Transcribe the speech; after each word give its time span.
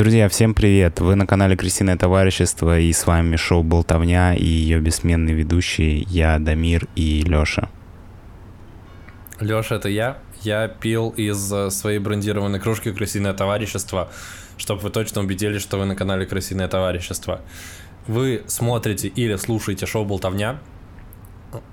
Друзья, 0.00 0.30
всем 0.30 0.54
привет! 0.54 0.98
Вы 1.00 1.14
на 1.14 1.26
канале 1.26 1.56
Крестиное 1.56 1.94
товарищество 1.94 2.78
и 2.78 2.90
с 2.90 3.06
вами 3.06 3.36
шоу 3.36 3.62
«Болтовня» 3.62 4.34
и 4.34 4.46
ее 4.46 4.80
бессменные 4.80 5.34
ведущие 5.34 6.06
я, 6.08 6.38
Дамир 6.38 6.88
и 6.96 7.20
Лёша. 7.20 7.68
Лёша, 9.40 9.74
это 9.74 9.90
я. 9.90 10.16
Я 10.40 10.68
пил 10.68 11.10
из 11.10 11.52
э, 11.52 11.68
своей 11.68 11.98
брендированной 11.98 12.58
кружки 12.60 12.92
«Крысиное 12.92 13.34
товарищество», 13.34 14.10
чтобы 14.56 14.80
вы 14.80 14.88
точно 14.88 15.20
убедились, 15.20 15.60
что 15.60 15.76
вы 15.76 15.84
на 15.84 15.94
канале 15.94 16.24
«Крысиное 16.24 16.68
товарищество». 16.68 17.42
Вы 18.06 18.42
смотрите 18.46 19.08
или 19.08 19.36
слушаете 19.36 19.84
шоу 19.84 20.06
«Болтовня», 20.06 20.60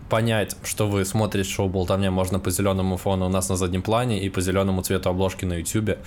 понять, 0.09 0.58
что 0.66 0.89
вы 0.89 1.05
смотрите 1.05 1.50
шоу 1.50 1.70
«Болтовня» 1.70 2.12
можно 2.12 2.39
по 2.39 2.52
зеленому 2.52 2.98
фону 2.98 3.28
у 3.28 3.30
нас 3.30 3.48
на 3.48 3.55
заднем 3.55 3.84
плане 3.84 4.22
и 4.22 4.30
по 4.30 4.41
зеленому 4.41 4.81
цвету 4.81 5.12
обложки 5.12 5.45
на 5.45 5.53
YouTube 5.53 5.98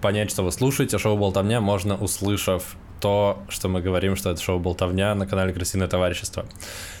понять, 0.00 0.30
что 0.30 0.42
вы 0.42 0.52
слушаете 0.52 0.98
шоу 0.98 1.16
«Болтовня», 1.16 1.60
можно, 1.60 1.96
услышав 1.96 2.76
то, 3.00 3.42
что 3.48 3.68
мы 3.68 3.80
говорим, 3.80 4.14
что 4.16 4.30
это 4.30 4.40
шоу 4.40 4.58
«Болтовня» 4.58 5.14
на 5.14 5.26
канале 5.26 5.52
«Крысиное 5.52 5.88
товарищество». 5.88 6.46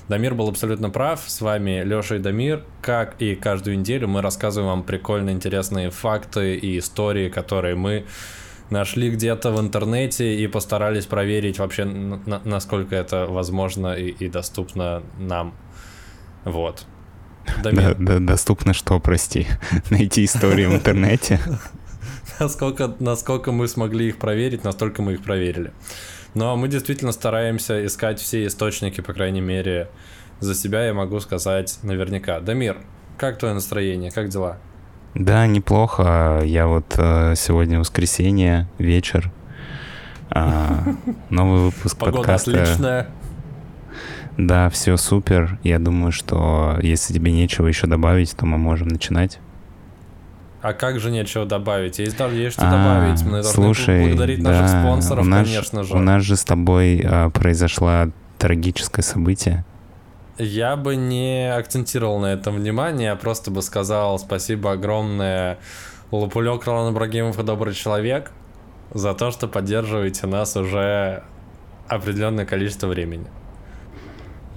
Дамир 0.08 0.34
был 0.34 0.48
абсолютно 0.48 0.90
прав. 0.90 1.22
С 1.26 1.40
вами 1.40 1.82
Леша 1.84 2.16
и 2.16 2.18
Дамир. 2.18 2.64
Как 2.82 3.20
и 3.20 3.34
каждую 3.34 3.78
неделю 3.78 4.08
мы 4.08 4.22
рассказываем 4.22 4.70
вам 4.70 4.82
прикольно 4.82 5.30
интересные 5.30 5.90
факты 5.90 6.56
и 6.56 6.78
истории, 6.78 7.28
которые 7.28 7.76
мы 7.76 8.06
нашли 8.70 9.10
где-то 9.10 9.50
в 9.50 9.60
интернете 9.60 10.34
и 10.34 10.46
постарались 10.46 11.06
проверить 11.06 11.58
вообще, 11.58 11.84
насколько 11.84 12.96
это 12.96 13.26
возможно 13.26 13.94
и, 13.94 14.08
и 14.08 14.28
доступно 14.28 15.02
нам. 15.18 15.54
Вот. 16.44 16.86
Дамир. 17.62 17.94
Да, 17.96 18.14
да, 18.14 18.18
доступно 18.18 18.72
что, 18.72 18.98
прости? 19.00 19.46
Найти 19.90 20.24
истории 20.24 20.66
в 20.66 20.74
интернете? 20.74 21.40
Насколько, 22.40 22.94
насколько 22.98 23.52
мы 23.52 23.68
смогли 23.68 24.08
их 24.08 24.18
проверить, 24.18 24.64
настолько 24.64 25.02
мы 25.02 25.14
их 25.14 25.22
проверили. 25.22 25.72
Но 26.34 26.56
мы 26.56 26.68
действительно 26.68 27.12
стараемся 27.12 27.84
искать 27.84 28.20
все 28.20 28.46
источники, 28.46 29.00
по 29.00 29.12
крайней 29.12 29.40
мере, 29.40 29.88
за 30.40 30.54
себя 30.54 30.86
я 30.86 30.94
могу 30.94 31.20
сказать 31.20 31.78
наверняка. 31.82 32.40
Дамир, 32.40 32.78
как 33.18 33.38
твое 33.38 33.54
настроение, 33.54 34.10
как 34.10 34.28
дела? 34.28 34.58
Да, 35.14 35.46
неплохо. 35.46 36.42
Я 36.44 36.66
вот 36.66 36.94
э, 36.96 37.34
сегодня 37.36 37.80
воскресенье, 37.80 38.68
вечер. 38.78 39.30
Э, 40.30 40.94
новый 41.30 41.64
выпуск 41.64 41.98
Погода 41.98 42.18
подкаста. 42.18 42.62
отличная. 42.62 43.08
Да, 44.38 44.70
все 44.70 44.96
супер. 44.96 45.58
Я 45.64 45.78
думаю, 45.78 46.12
что 46.12 46.78
если 46.80 47.12
тебе 47.12 47.32
нечего 47.32 47.66
еще 47.66 47.86
добавить, 47.86 48.34
то 48.36 48.46
мы 48.46 48.56
можем 48.56 48.88
начинать. 48.88 49.40
А 50.62 50.74
как 50.74 51.00
же 51.00 51.10
нечего 51.10 51.46
добавить? 51.46 51.98
Есть, 51.98 52.18
есть 52.20 52.52
что 52.56 52.68
а, 52.68 52.70
добавить. 52.70 53.22
Мы 53.22 53.42
слушай, 53.42 54.06
благодарить 54.08 54.42
да, 54.42 54.50
наших 54.50 54.68
спонсоров, 54.68 55.24
у 55.24 55.28
нас, 55.28 55.46
конечно 55.46 55.84
же. 55.84 55.94
У 55.94 55.98
нас 55.98 56.22
же 56.22 56.36
с 56.36 56.44
тобой 56.44 57.02
а, 57.04 57.30
произошло 57.30 58.10
трагическое 58.38 59.02
событие. 59.02 59.64
Я 60.38 60.76
бы 60.76 60.96
не 60.96 61.52
акцентировал 61.54 62.18
на 62.18 62.32
этом 62.32 62.56
внимание, 62.56 63.08
я 63.08 63.16
просто 63.16 63.50
бы 63.50 63.62
сказал 63.62 64.18
спасибо 64.18 64.72
огромное 64.72 65.58
Лапулек 66.10 66.64
Ролан 66.64 66.94
Ибрагимов 66.94 67.38
и 67.38 67.42
Добрый 67.42 67.74
Человек 67.74 68.32
за 68.92 69.14
то, 69.14 69.30
что 69.30 69.48
поддерживаете 69.48 70.26
нас 70.26 70.56
уже 70.56 71.22
определенное 71.88 72.46
количество 72.46 72.86
времени. 72.86 73.26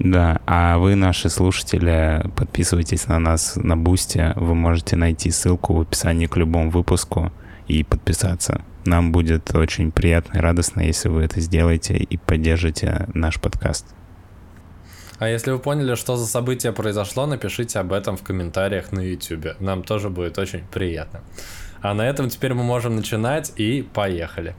Да, 0.04 0.42
а 0.46 0.78
вы, 0.80 0.96
наши 0.96 1.30
слушатели, 1.30 2.30
подписывайтесь 2.36 3.08
на 3.08 3.20
нас 3.20 3.56
на 3.56 3.78
Бусте. 3.78 4.34
Вы 4.36 4.54
можете 4.54 4.98
найти 4.98 5.32
ссылку 5.32 5.76
в 5.76 5.80
описании 5.80 6.28
к 6.28 6.36
любому 6.36 6.70
выпуску 6.70 7.32
и 7.70 7.86
подписаться. 7.86 8.66
Нам 8.84 9.14
будет 9.14 9.56
очень 9.56 9.94
приятно 9.94 10.40
и 10.40 10.42
радостно, 10.42 10.82
если 10.82 11.08
вы 11.08 11.24
это 11.24 11.40
сделаете 11.40 11.96
и 11.96 12.18
поддержите 12.18 13.08
наш 13.14 13.40
подкаст. 13.40 13.86
А 15.20 15.30
если 15.30 15.52
вы 15.52 15.60
поняли, 15.60 15.96
что 15.96 16.18
за 16.18 16.26
событие 16.26 16.74
произошло, 16.74 17.26
напишите 17.26 17.80
об 17.80 17.94
этом 17.94 18.18
в 18.18 18.24
комментариях 18.24 18.92
на 18.92 19.00
YouTube. 19.00 19.58
Нам 19.62 19.84
тоже 19.84 20.10
будет 20.10 20.38
очень 20.38 20.66
приятно. 20.70 21.22
А 21.82 21.94
на 21.94 22.06
этом 22.06 22.28
теперь 22.28 22.54
мы 22.54 22.64
можем 22.64 22.98
начинать 22.98 23.54
и 23.56 23.82
поехали. 23.94 24.54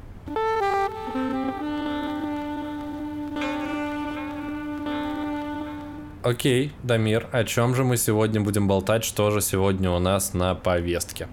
Окей, 6.25 6.73
Дамир, 6.83 7.29
о 7.33 7.45
чем 7.45 7.75
же 7.75 7.85
мы 7.85 7.99
сегодня 7.99 8.41
будем 8.41 8.67
болтать? 8.67 9.05
Что 9.05 9.31
же 9.31 9.43
сегодня 9.43 9.91
у 9.91 9.99
нас 9.99 10.33
на 10.33 10.55
повестке? 10.55 11.29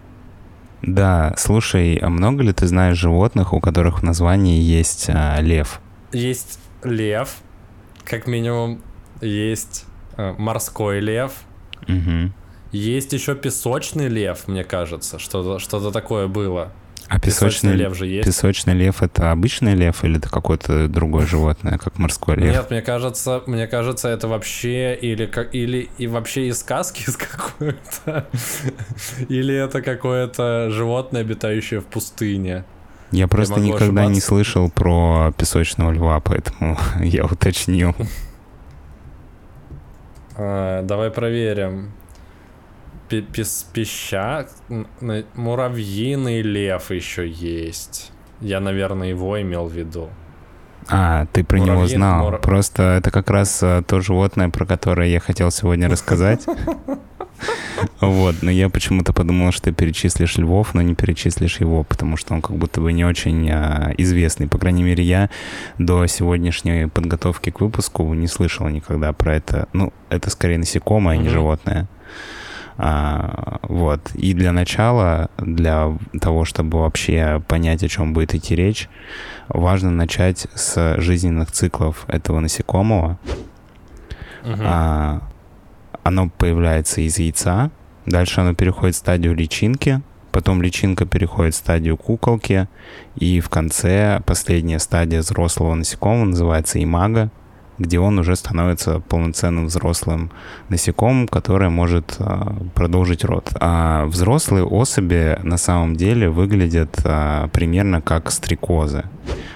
Да, 0.82 1.34
слушай, 1.38 1.96
а 1.96 2.10
много 2.10 2.44
ли 2.44 2.52
ты 2.52 2.68
знаешь 2.68 2.98
животных, 2.98 3.54
у 3.54 3.62
которых 3.62 4.02
в 4.02 4.04
названии 4.04 4.62
есть 4.62 5.06
а, 5.08 5.40
лев? 5.40 5.80
Есть 6.12 6.60
лев, 6.84 7.38
как 8.04 8.28
минимум, 8.28 8.82
есть 9.22 9.86
а, 10.18 10.36
морской 10.38 11.00
лев. 11.00 11.32
Угу. 11.88 12.34
Есть 12.74 13.14
еще 13.14 13.34
песочный 13.36 14.10
лев, 14.10 14.50
мне 14.50 14.66
кажется, 14.66 15.20
что-то 15.20 15.60
что 15.60 15.90
такое 15.92 16.28
было. 16.28 16.74
А 17.12 17.20
песочный, 17.20 17.50
песочный 17.50 17.74
лев 17.74 17.98
же 17.98 18.08
есть? 18.08 18.26
Песочный 18.26 18.74
лев 18.74 19.04
это 19.04 19.32
обычный 19.32 19.76
лев 19.76 20.06
или 20.06 20.18
это 20.18 20.30
какое-то 20.30 20.88
другое 20.88 21.26
животное, 21.26 21.78
как 21.78 22.00
морской 22.00 22.38
лев? 22.38 22.56
Нет, 22.56 22.72
мне 22.72 22.82
кажется, 22.82 23.44
мне 23.48 23.68
кажется, 23.68 24.08
это 24.08 24.30
вообще 24.30 24.96
или 24.96 25.30
или 25.52 25.90
и 25.98 26.08
вообще 26.08 26.48
из 26.48 26.60
сказки 26.60 27.04
из 27.10 27.18
какой-то, 27.18 28.28
или 29.28 29.54
это 29.54 29.82
какое-то 29.82 30.70
животное, 30.70 31.20
обитающее 31.20 31.82
в 31.82 31.86
пустыне. 31.86 32.64
Я 33.12 33.28
просто 33.28 33.60
я 33.60 33.66
никогда 33.66 33.84
ошибаться. 33.84 34.14
не 34.14 34.22
слышал 34.22 34.72
про 34.72 35.34
песочного 35.38 35.92
льва, 35.92 36.18
поэтому 36.22 36.78
я 37.02 37.26
уточнил. 37.26 37.94
А, 40.38 40.82
давай 40.84 41.12
проверим 41.12 41.92
пища, 43.74 44.48
муравьиный 45.36 46.42
лев 46.42 46.92
еще 46.92 47.28
есть. 47.28 48.12
Я, 48.40 48.60
наверное, 48.60 49.10
его 49.10 49.40
имел 49.42 49.68
в 49.68 49.74
виду. 49.74 50.10
А, 50.88 51.26
ты 51.32 51.44
про 51.44 51.58
Муравьин, 51.58 51.78
него 51.78 51.88
знал. 51.88 52.24
Мур... 52.24 52.40
Просто 52.40 52.84
это 52.98 53.12
как 53.12 53.30
раз 53.30 53.60
а, 53.62 53.84
то 53.84 54.02
животное, 54.02 54.50
про 54.50 54.66
которое 54.66 55.10
я 55.10 55.20
хотел 55.20 55.52
сегодня 55.52 55.90
рассказать. 55.90 56.46
Вот, 58.00 58.36
но 58.44 58.52
я 58.52 58.70
почему-то 58.70 59.12
подумал, 59.14 59.52
что 59.52 59.64
ты 59.64 59.72
перечислишь 59.72 60.38
львов, 60.38 60.76
но 60.76 60.84
не 60.84 60.94
перечислишь 60.94 61.60
его, 61.60 61.84
потому 61.84 62.16
что 62.16 62.36
он 62.36 62.42
как 62.42 62.56
будто 62.56 62.80
бы 62.82 62.94
не 62.94 63.04
очень 63.04 63.50
а, 63.50 63.92
известный. 63.98 64.48
По 64.48 64.60
крайней 64.60 64.84
мере, 64.84 65.04
я 65.04 65.32
до 65.80 66.06
сегодняшней 66.06 66.88
подготовки 66.88 67.50
к 67.50 67.60
выпуску 67.60 68.14
не 68.14 68.28
слышал 68.28 68.68
никогда 68.70 69.14
про 69.14 69.36
это. 69.36 69.68
Ну, 69.74 69.94
это 70.10 70.30
скорее 70.30 70.60
насекомое, 70.60 71.16
а 71.16 71.18
не 71.18 71.30
животное. 71.30 71.88
А, 72.84 73.60
вот. 73.62 74.10
И 74.16 74.34
для 74.34 74.52
начала, 74.52 75.30
для 75.38 75.96
того, 76.20 76.46
чтобы 76.46 76.80
вообще 76.80 77.40
понять, 77.48 77.84
о 77.84 77.88
чем 77.88 78.12
будет 78.12 78.34
идти 78.34 78.56
речь, 78.56 78.90
важно 79.50 79.92
начать 79.92 80.48
с 80.56 81.00
жизненных 81.00 81.52
циклов 81.52 82.06
этого 82.08 82.40
насекомого. 82.40 83.20
Угу. 84.44 84.62
А, 84.64 85.22
оно 86.02 86.30
появляется 86.30 87.02
из 87.02 87.20
яйца, 87.20 87.70
дальше 88.08 88.42
оно 88.42 88.56
переходит 88.56 88.96
в 88.96 88.98
стадию 88.98 89.36
личинки, 89.36 90.02
потом 90.32 90.64
личинка 90.64 91.06
переходит 91.06 91.54
в 91.54 91.58
стадию 91.58 91.98
куколки, 91.98 92.68
и 93.16 93.42
в 93.42 93.50
конце 93.50 94.24
последняя 94.26 94.80
стадия 94.80 95.20
взрослого 95.20 95.76
насекомого 95.76 96.26
называется 96.26 96.82
имага, 96.82 97.30
где 97.82 98.00
он 98.00 98.20
уже 98.20 98.36
становится 98.36 99.00
полноценным 99.00 99.66
взрослым 99.66 100.32
насекомым, 100.70 101.28
которое 101.28 101.70
может 101.70 102.16
а, 102.20 102.56
продолжить 102.76 103.24
род. 103.24 103.50
А 103.60 104.06
взрослые 104.06 104.64
особи 104.64 105.40
на 105.44 105.58
самом 105.58 105.96
деле 105.96 106.30
выглядят 106.30 107.00
а, 107.04 107.48
примерно 107.50 108.02
как 108.02 108.32
стрекозы. 108.32 109.06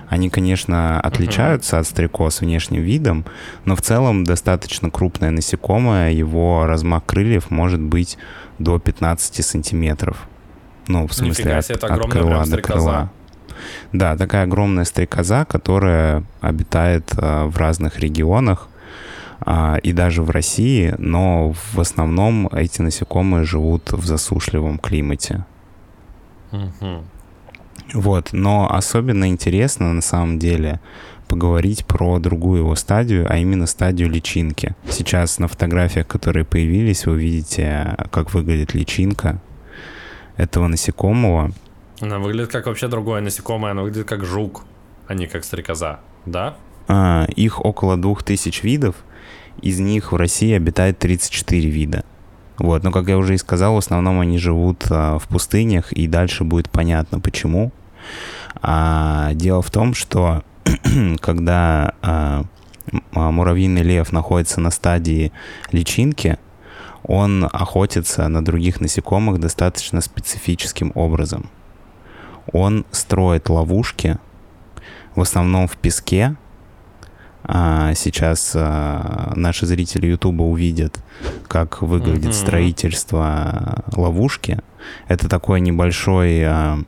Они, 0.07 0.29
конечно, 0.29 0.99
отличаются 1.01 1.79
от 1.79 1.87
стрекоз 1.87 2.41
внешним 2.41 2.81
видом, 2.81 3.25
но 3.65 3.75
в 3.75 3.81
целом 3.81 4.23
достаточно 4.23 4.89
крупное 4.89 5.31
насекомое, 5.31 6.11
его 6.11 6.65
размах 6.65 7.05
крыльев 7.05 7.49
может 7.49 7.81
быть 7.81 8.17
до 8.59 8.79
15 8.79 9.45
сантиметров. 9.45 10.27
Ну, 10.87 11.07
в 11.07 11.13
смысле, 11.13 11.55
от, 11.57 11.69
от 11.71 12.11
крыла 12.11 12.45
до 12.45 12.61
крыла. 12.61 13.11
Да, 13.91 14.17
такая 14.17 14.43
огромная 14.43 14.85
стрекоза, 14.85 15.45
которая 15.45 16.23
обитает 16.41 17.11
а, 17.17 17.47
в 17.47 17.57
разных 17.57 17.99
регионах 17.99 18.67
а, 19.41 19.77
и 19.83 19.93
даже 19.93 20.21
в 20.21 20.29
России, 20.29 20.93
но 20.97 21.53
в 21.73 21.79
основном 21.79 22.47
эти 22.47 22.81
насекомые 22.81 23.43
живут 23.43 23.91
в 23.91 24.05
засушливом 24.05 24.79
климате. 24.79 25.45
Угу. 26.51 27.03
Вот, 27.93 28.29
но 28.31 28.73
особенно 28.73 29.29
интересно 29.29 29.93
на 29.93 30.01
самом 30.01 30.39
деле 30.39 30.79
поговорить 31.27 31.85
про 31.85 32.19
другую 32.19 32.59
его 32.59 32.75
стадию, 32.75 33.25
а 33.29 33.37
именно 33.37 33.67
стадию 33.67 34.09
личинки. 34.09 34.75
Сейчас 34.89 35.39
на 35.39 35.47
фотографиях, 35.47 36.07
которые 36.07 36.45
появились, 36.45 37.05
вы 37.05 37.19
видите, 37.19 37.95
как 38.11 38.33
выглядит 38.33 38.73
личинка 38.73 39.39
этого 40.37 40.67
насекомого. 40.67 41.51
Она 42.01 42.19
выглядит 42.19 42.51
как 42.51 42.65
вообще 42.65 42.87
другое 42.87 43.21
насекомое, 43.21 43.71
она 43.71 43.83
выглядит 43.83 44.07
как 44.07 44.25
жук, 44.25 44.65
а 45.07 45.13
не 45.13 45.27
как 45.27 45.43
стрекоза, 45.43 45.99
да? 46.25 46.55
А, 46.87 47.25
их 47.35 47.63
около 47.63 47.97
двух 47.97 48.23
тысяч 48.23 48.63
видов, 48.63 48.95
из 49.61 49.79
них 49.79 50.11
в 50.11 50.15
России 50.15 50.53
обитает 50.53 50.99
34 50.99 51.69
вида. 51.69 52.03
Вот, 52.57 52.83
но 52.83 52.91
как 52.91 53.07
я 53.07 53.17
уже 53.17 53.35
и 53.35 53.37
сказал, 53.37 53.75
в 53.75 53.77
основном 53.77 54.19
они 54.19 54.37
живут 54.37 54.85
а, 54.89 55.19
в 55.19 55.27
пустынях, 55.27 55.91
и 55.93 56.07
дальше 56.07 56.43
будет 56.43 56.69
понятно 56.69 57.19
почему. 57.19 57.71
А, 58.61 59.33
дело 59.33 59.61
в 59.61 59.71
том, 59.71 59.93
что 59.93 60.43
когда 61.21 61.93
а, 62.01 62.43
а, 63.13 63.31
муравьиный 63.31 63.83
лев 63.83 64.11
находится 64.11 64.61
на 64.61 64.71
стадии 64.71 65.31
личинки, 65.71 66.37
он 67.03 67.47
охотится 67.51 68.27
на 68.27 68.43
других 68.43 68.81
насекомых 68.81 69.39
достаточно 69.39 70.01
специфическим 70.01 70.91
образом. 70.95 71.49
Он 72.51 72.85
строит 72.91 73.49
ловушки, 73.49 74.17
в 75.15 75.21
основном 75.21 75.67
в 75.67 75.77
песке. 75.77 76.35
А 77.47 77.93
сейчас 77.93 78.53
а, 78.55 79.31
наши 79.35 79.67
зрители 79.67 80.07
Ютуба 80.07 80.41
увидят, 80.41 80.97
как 81.47 81.83
выглядит 81.83 82.31
mm-hmm. 82.31 82.33
строительство 82.33 83.83
ловушки. 83.95 84.59
Это 85.07 85.29
такой 85.29 85.61
небольшой, 85.61 86.41
а, 86.43 86.79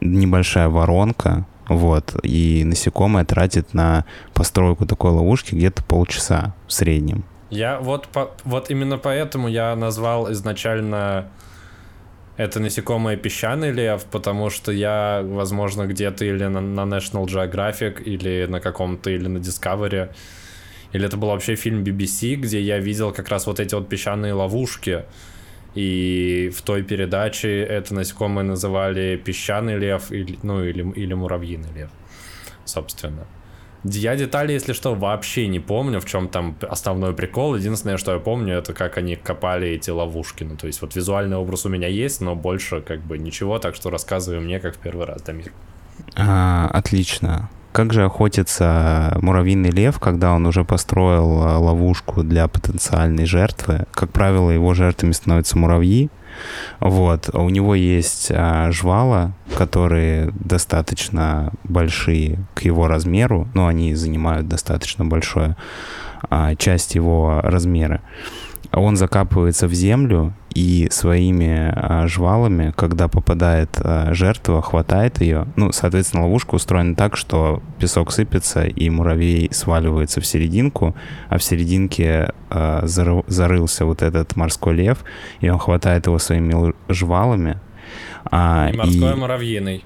небольшая 0.00 0.68
воронка, 0.68 1.46
вот, 1.68 2.14
и 2.22 2.64
насекомое 2.64 3.24
тратит 3.24 3.72
на 3.72 4.04
постройку 4.34 4.84
такой 4.84 5.12
ловушки 5.12 5.54
где-то 5.54 5.82
полчаса 5.82 6.54
в 6.66 6.72
среднем. 6.72 7.24
Я 7.48 7.80
вот, 7.80 8.08
по, 8.08 8.30
вот 8.44 8.70
именно 8.70 8.98
поэтому 8.98 9.48
я 9.48 9.74
назвал 9.76 10.30
изначально 10.32 11.28
это 12.42 12.60
насекомое 12.60 13.16
песчаный 13.16 13.70
лев, 13.70 14.04
потому 14.10 14.50
что 14.50 14.72
я, 14.72 15.22
возможно, 15.24 15.86
где-то 15.86 16.24
или 16.24 16.44
на, 16.44 16.60
на 16.60 16.96
National 16.96 17.26
Geographic, 17.26 18.02
или 18.02 18.46
на 18.46 18.60
каком-то, 18.60 19.10
или 19.10 19.28
на 19.28 19.38
Discovery, 19.38 20.10
или 20.92 21.06
это 21.06 21.16
был 21.16 21.28
вообще 21.28 21.56
фильм 21.56 21.82
BBC, 21.82 22.34
где 22.34 22.60
я 22.60 22.78
видел 22.78 23.12
как 23.12 23.28
раз 23.28 23.46
вот 23.46 23.60
эти 23.60 23.74
вот 23.74 23.88
песчаные 23.88 24.32
ловушки. 24.32 25.04
И 25.74 26.50
в 26.54 26.60
той 26.62 26.82
передаче 26.82 27.62
это 27.62 27.94
насекомое 27.94 28.44
называли 28.44 29.16
песчаный 29.16 29.78
лев, 29.78 30.12
или, 30.12 30.38
ну 30.42 30.62
или, 30.62 30.82
или 30.92 31.14
муравьиный 31.14 31.72
лев, 31.74 31.90
собственно. 32.66 33.26
Я 33.84 34.14
детали, 34.14 34.52
если 34.52 34.72
что, 34.74 34.94
вообще 34.94 35.48
не 35.48 35.58
помню, 35.58 36.00
в 36.00 36.04
чем 36.04 36.28
там 36.28 36.56
основной 36.68 37.14
прикол. 37.14 37.56
Единственное, 37.56 37.96
что 37.96 38.12
я 38.12 38.18
помню, 38.20 38.54
это 38.54 38.74
как 38.74 38.96
они 38.96 39.16
копали 39.16 39.68
эти 39.68 39.90
ловушки. 39.90 40.44
Ну, 40.44 40.56
то 40.56 40.68
есть 40.68 40.80
вот 40.82 40.94
визуальный 40.94 41.36
образ 41.36 41.66
у 41.66 41.68
меня 41.68 41.88
есть, 41.88 42.20
но 42.20 42.36
больше 42.36 42.80
как 42.80 43.00
бы 43.00 43.18
ничего, 43.18 43.58
так 43.58 43.74
что 43.74 43.90
рассказываю 43.90 44.40
мне 44.40 44.60
как 44.60 44.76
в 44.76 44.78
первый 44.78 45.06
раз, 45.06 45.22
Дамир. 45.22 45.52
А, 46.16 46.68
отлично. 46.72 47.50
Как 47.72 47.92
же 47.92 48.04
охотится 48.04 49.16
муравьиный 49.22 49.70
лев, 49.70 49.98
когда 49.98 50.34
он 50.34 50.46
уже 50.46 50.62
построил 50.62 51.42
а, 51.42 51.58
ловушку 51.58 52.22
для 52.22 52.46
потенциальной 52.46 53.24
жертвы? 53.24 53.86
Как 53.92 54.12
правило, 54.12 54.50
его 54.50 54.74
жертвами 54.74 55.12
становятся 55.12 55.58
муравьи. 55.58 56.10
Вот. 56.80 57.30
У 57.32 57.48
него 57.48 57.74
есть 57.74 58.30
а, 58.30 58.70
жвала, 58.70 59.32
которые 59.56 60.32
достаточно 60.34 61.52
большие 61.64 62.38
к 62.54 62.62
его 62.62 62.88
размеру, 62.88 63.48
но 63.54 63.66
они 63.66 63.94
занимают 63.94 64.48
достаточно 64.48 65.04
большую 65.04 65.56
а, 66.30 66.54
часть 66.54 66.94
его 66.94 67.40
размера. 67.42 68.00
Он 68.72 68.96
закапывается 68.96 69.68
в 69.68 69.74
землю 69.74 70.34
и 70.54 70.88
своими 70.90 71.72
а, 71.74 72.06
жвалами, 72.06 72.72
когда 72.74 73.06
попадает 73.08 73.70
а, 73.78 74.12
жертва, 74.14 74.62
хватает 74.62 75.20
ее. 75.20 75.46
Ну, 75.56 75.72
соответственно, 75.72 76.24
ловушка 76.24 76.54
устроена 76.54 76.94
так, 76.94 77.16
что 77.16 77.62
песок 77.78 78.12
сыпется, 78.12 78.64
и 78.64 78.88
муравей 78.88 79.50
сваливается 79.52 80.20
в 80.20 80.26
серединку, 80.26 80.94
а 81.28 81.38
в 81.38 81.42
серединке 81.42 82.32
а, 82.48 82.82
зары, 82.86 83.22
зарылся 83.26 83.84
вот 83.84 84.00
этот 84.02 84.36
морской 84.36 84.74
лев, 84.74 85.04
и 85.40 85.48
он 85.50 85.58
хватает 85.58 86.06
его 86.06 86.18
своими 86.18 86.72
жвалами. 86.88 87.58
А, 88.24 88.70
и 88.72 88.76
морской 88.76 89.12
и... 89.12 89.14
муравьиный. 89.14 89.84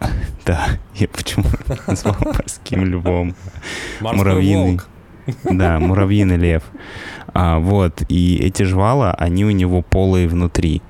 Да, 0.44 0.66
я 0.96 1.06
почему 1.06 1.44
назвал 1.86 2.16
морским 2.20 2.84
львом? 2.84 3.36
Муравьиный. 4.00 4.80
Да, 5.44 5.78
муравьиный 5.78 6.36
лев. 6.36 6.64
А, 7.34 7.58
вот, 7.58 8.02
и 8.08 8.36
эти 8.36 8.62
жвала, 8.64 9.12
они 9.14 9.44
у 9.44 9.50
него 9.50 9.82
полые 9.82 10.28
внутри. 10.28 10.82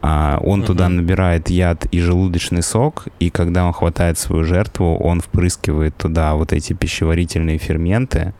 А, 0.00 0.38
он 0.42 0.60
угу. 0.60 0.68
туда 0.68 0.88
набирает 0.88 1.50
яд 1.50 1.86
и 1.86 2.00
желудочный 2.00 2.62
сок, 2.62 3.06
и 3.18 3.30
когда 3.30 3.66
он 3.66 3.72
хватает 3.72 4.18
свою 4.18 4.44
жертву, 4.44 4.96
он 4.96 5.20
впрыскивает 5.20 5.96
туда 5.96 6.34
вот 6.34 6.52
эти 6.52 6.72
пищеварительные 6.72 7.58
ферменты, 7.58 8.34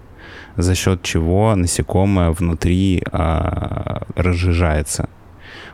за 0.57 0.75
счет 0.75 1.03
чего 1.03 1.55
насекомое 1.55 2.31
внутри 2.31 3.03
а, 3.11 4.03
разжижается. 4.17 5.09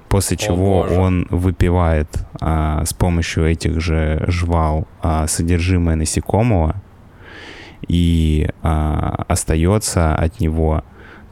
После 0.09 0.39
чего 0.39 0.85
О, 0.85 1.01
он 1.01 1.27
выпивает 1.31 2.09
а, 2.41 2.85
с 2.85 2.95
помощью 2.95 3.47
этих 3.47 3.81
же 3.81 4.25
жвал 4.27 4.87
а, 5.03 5.27
содержимое 5.27 5.97
насекомого, 5.97 6.77
и 7.87 8.49
а, 8.63 9.25
остается 9.29 10.15
от 10.15 10.41
него 10.41 10.83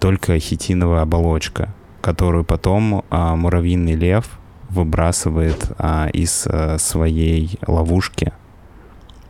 только 0.00 0.38
хитиновая 0.38 1.02
оболочка, 1.02 1.74
которую 2.00 2.44
потом 2.44 3.04
а, 3.10 3.36
муравьиный 3.36 3.94
лев 3.94 4.38
выбрасывает 4.68 5.72
а, 5.78 6.08
из 6.12 6.46
а, 6.46 6.78
своей 6.78 7.58
ловушки 7.66 8.32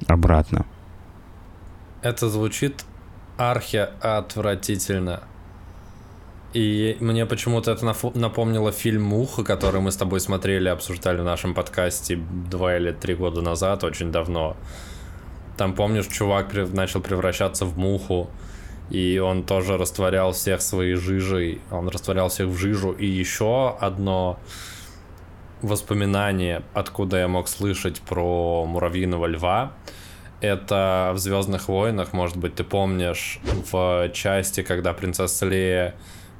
обратно. 0.06 0.66
Это 2.02 2.28
звучит 2.28 2.84
архи 3.36 3.88
отвратительно. 4.00 5.22
И 6.52 6.96
мне 7.00 7.26
почему-то 7.26 7.72
это 7.72 7.84
напомнило 8.14 8.72
фильм 8.72 9.02
«Муха», 9.02 9.44
который 9.44 9.80
мы 9.80 9.92
с 9.92 9.96
тобой 9.96 10.20
смотрели, 10.20 10.68
обсуждали 10.68 11.20
в 11.20 11.24
нашем 11.24 11.52
подкасте 11.52 12.16
два 12.16 12.76
или 12.76 12.92
три 12.92 13.14
года 13.14 13.42
назад, 13.42 13.84
очень 13.84 14.10
давно. 14.10 14.56
Там, 15.58 15.74
помнишь, 15.74 16.06
чувак 16.06 16.54
начал 16.72 17.00
превращаться 17.00 17.66
в 17.66 17.76
муху, 17.76 18.30
и 18.90 19.18
он 19.18 19.42
тоже 19.42 19.76
растворял 19.76 20.32
всех 20.32 20.62
своей 20.62 20.94
жижей, 20.94 21.60
он 21.70 21.88
растворял 21.88 22.28
всех 22.28 22.48
в 22.48 22.56
жижу. 22.56 22.92
И 22.92 23.06
еще 23.06 23.76
одно 23.80 24.38
воспоминание, 25.62 26.62
откуда 26.74 27.18
я 27.18 27.28
мог 27.28 27.48
слышать 27.48 28.00
про 28.00 28.64
муравьиного 28.64 29.26
льва, 29.26 29.72
это 30.40 31.12
в 31.14 31.18
Звездных 31.18 31.68
войнах, 31.68 32.12
может 32.12 32.36
быть, 32.36 32.54
ты 32.54 32.64
помнишь, 32.64 33.40
в 33.72 34.10
части, 34.12 34.62
когда 34.62 34.92
принцесса 34.92 35.46
Лея 35.46 35.94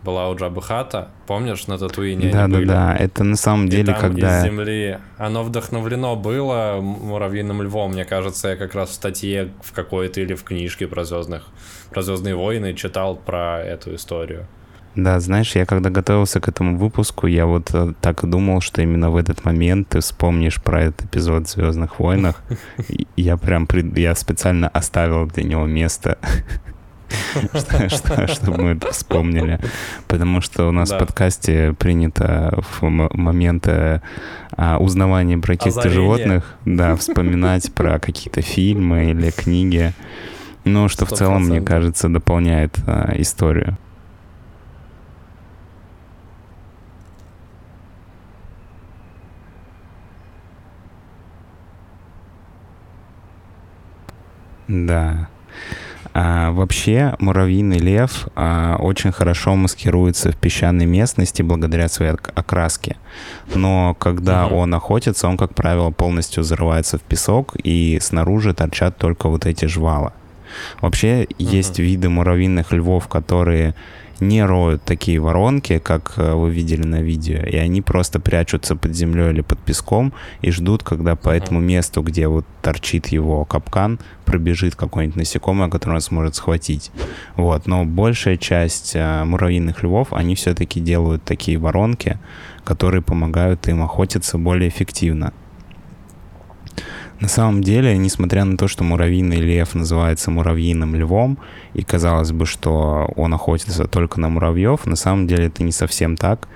была 0.07 0.29
у 0.31 0.37
Джабы 0.37 0.63
Хата, 0.63 1.09
помнишь, 1.27 1.67
на 1.67 1.79
Татуине 1.79 2.31
Да, 2.31 2.47
да, 2.47 2.61
да, 2.61 2.97
это 2.97 3.25
на 3.25 3.37
самом 3.37 3.69
деле, 3.69 3.93
там 3.93 4.01
когда... 4.01 4.39
из 4.39 4.45
земли, 4.45 4.99
оно 5.19 5.43
вдохновлено 5.43 6.15
было 6.15 6.79
муравьиным 6.81 7.61
львом, 7.63 7.93
мне 7.93 8.05
кажется, 8.05 8.49
я 8.49 8.57
как 8.57 8.75
раз 8.75 8.91
в 8.91 8.95
статье 8.95 9.51
в 9.63 9.73
какой-то 9.73 10.21
или 10.21 10.35
в 10.35 10.45
книжке 10.45 10.87
про 10.87 11.05
звездных, 11.05 11.43
про 11.91 12.03
Звездные 12.03 12.37
войны 12.37 12.73
читал 12.75 13.17
про 13.17 13.61
эту 13.61 13.97
историю. 13.97 14.47
Да, 14.95 15.21
знаешь, 15.21 15.55
я 15.57 15.67
когда 15.67 15.91
готовился 15.91 16.41
к 16.41 16.49
этому 16.49 16.79
выпуску, 16.79 17.27
я 17.27 17.45
вот 17.45 17.69
э, 17.75 17.93
так 18.01 18.25
и 18.25 18.27
думал, 18.27 18.63
что 18.63 18.81
именно 18.81 19.11
в 19.11 19.17
этот 19.17 19.45
момент 19.45 19.89
ты 19.91 20.01
вспомнишь 20.01 20.63
про 20.63 20.85
этот 20.85 21.05
эпизод 21.05 21.47
в 21.47 21.51
Звездных 21.51 21.99
войнах. 21.99 22.43
Я 23.17 23.37
прям 23.37 23.69
я 23.95 24.15
специально 24.15 24.69
оставил 24.69 25.27
для 25.27 25.43
него 25.45 25.67
место 25.67 26.19
чтобы 28.29 28.63
мы 28.63 28.71
это 28.71 28.93
вспомнили. 28.93 29.61
Потому 30.09 30.41
что 30.41 30.69
у 30.69 30.73
нас 30.73 30.91
в 30.91 30.99
подкасте 30.99 31.75
принято 31.79 32.59
в 32.59 32.83
моменты 32.89 34.03
а, 34.53 34.79
узнавания 34.79 35.39
про 35.39 35.57
каких-то 35.57 35.89
животных, 35.89 36.55
да, 36.65 36.97
вспоминать 36.97 37.73
про 37.73 37.99
какие-то 37.99 38.43
фильмы 38.43 39.11
или 39.11 39.31
книги. 39.31 39.93
Ну, 40.65 40.89
что 40.89 41.07
в 41.07 41.13
целом, 41.13 41.45
мне 41.45 41.61
кажется, 41.61 42.09
дополняет 42.09 42.77
а, 42.87 43.13
историю. 43.17 43.79
Да. 54.69 55.29
А, 56.19 56.51
вообще 56.51 57.15
муравьиный 57.19 57.77
лев 57.77 58.27
а, 58.37 58.77
очень 58.79 59.13
хорошо 59.13 59.55
маскируется 59.55 60.33
в 60.33 60.37
песчаной 60.37 60.87
местности 60.87 61.43
благодаря 61.43 61.89
своей 61.89 62.13
окраске. 62.13 62.97
Но 63.55 63.95
когда 63.99 64.47
угу. 64.47 64.57
он 64.57 64.75
охотится, 64.75 65.29
он, 65.29 65.37
как 65.37 65.55
правило, 65.55 65.91
полностью 65.91 66.43
зарывается 66.43 66.97
в 66.97 67.03
песок, 67.03 67.55
и 67.63 67.99
снаружи 68.01 68.55
торчат 68.55 68.97
только 68.97 69.29
вот 69.29 69.45
эти 69.45 69.67
жвала. 69.67 70.15
Вообще 70.81 71.25
uh-huh. 71.25 71.35
есть 71.39 71.79
виды 71.79 72.09
муравьиных 72.09 72.73
львов, 72.73 73.09
которые 73.09 73.75
не 74.21 74.45
роют 74.45 74.83
такие 74.83 75.19
воронки, 75.21 75.79
как 75.79 76.15
э, 76.17 76.33
вы 76.33 76.51
видели 76.51 76.85
на 76.85 77.03
видео, 77.03 77.39
и 77.39 77.57
они 77.57 77.83
просто 77.83 78.19
прячутся 78.21 78.77
под 78.77 78.95
землей 78.95 79.31
или 79.31 79.43
под 79.43 79.59
песком 79.59 80.13
и 80.41 80.51
ждут, 80.51 80.83
когда 80.83 81.17
по 81.17 81.31
этому 81.31 81.61
месту, 81.61 82.03
где 82.03 82.29
вот 82.29 82.47
торчит 82.63 83.09
его 83.09 83.45
капкан, 83.45 83.99
пробежит 84.25 84.75
какое-нибудь 84.75 85.17
насекомое, 85.17 85.69
которое 85.69 85.97
он 85.97 86.01
сможет 86.01 86.35
схватить. 86.35 86.91
Вот. 87.37 87.67
Но 87.67 87.85
большая 87.85 88.37
часть 88.37 88.93
э, 88.95 89.25
муравьиных 89.25 89.83
львов, 89.83 90.13
они 90.13 90.35
все-таки 90.35 90.81
делают 90.81 91.23
такие 91.25 91.59
воронки, 91.59 92.19
которые 92.65 93.03
помогают 93.03 93.69
им 93.69 93.83
охотиться 93.83 94.39
более 94.39 94.69
эффективно. 94.69 95.33
На 97.21 97.29
самом 97.29 97.63
деле, 97.63 97.97
несмотря 97.97 98.45
на 98.45 98.59
то, 98.59 98.69
что 98.69 98.85
муравьиный 98.85 99.39
лев 99.39 99.75
называется 99.75 100.31
муравьиным 100.31 100.95
львом, 100.95 101.39
и 101.73 101.83
казалось 101.83 102.33
бы, 102.33 102.45
что 102.45 103.11
он 103.17 103.33
охотится 103.33 103.87
только 103.87 104.21
на 104.21 104.29
муравьев, 104.29 104.85
на 104.87 104.97
самом 104.97 105.27
деле 105.27 105.47
это 105.47 105.63
не 105.63 105.73
совсем 105.73 106.17
так. 106.17 106.49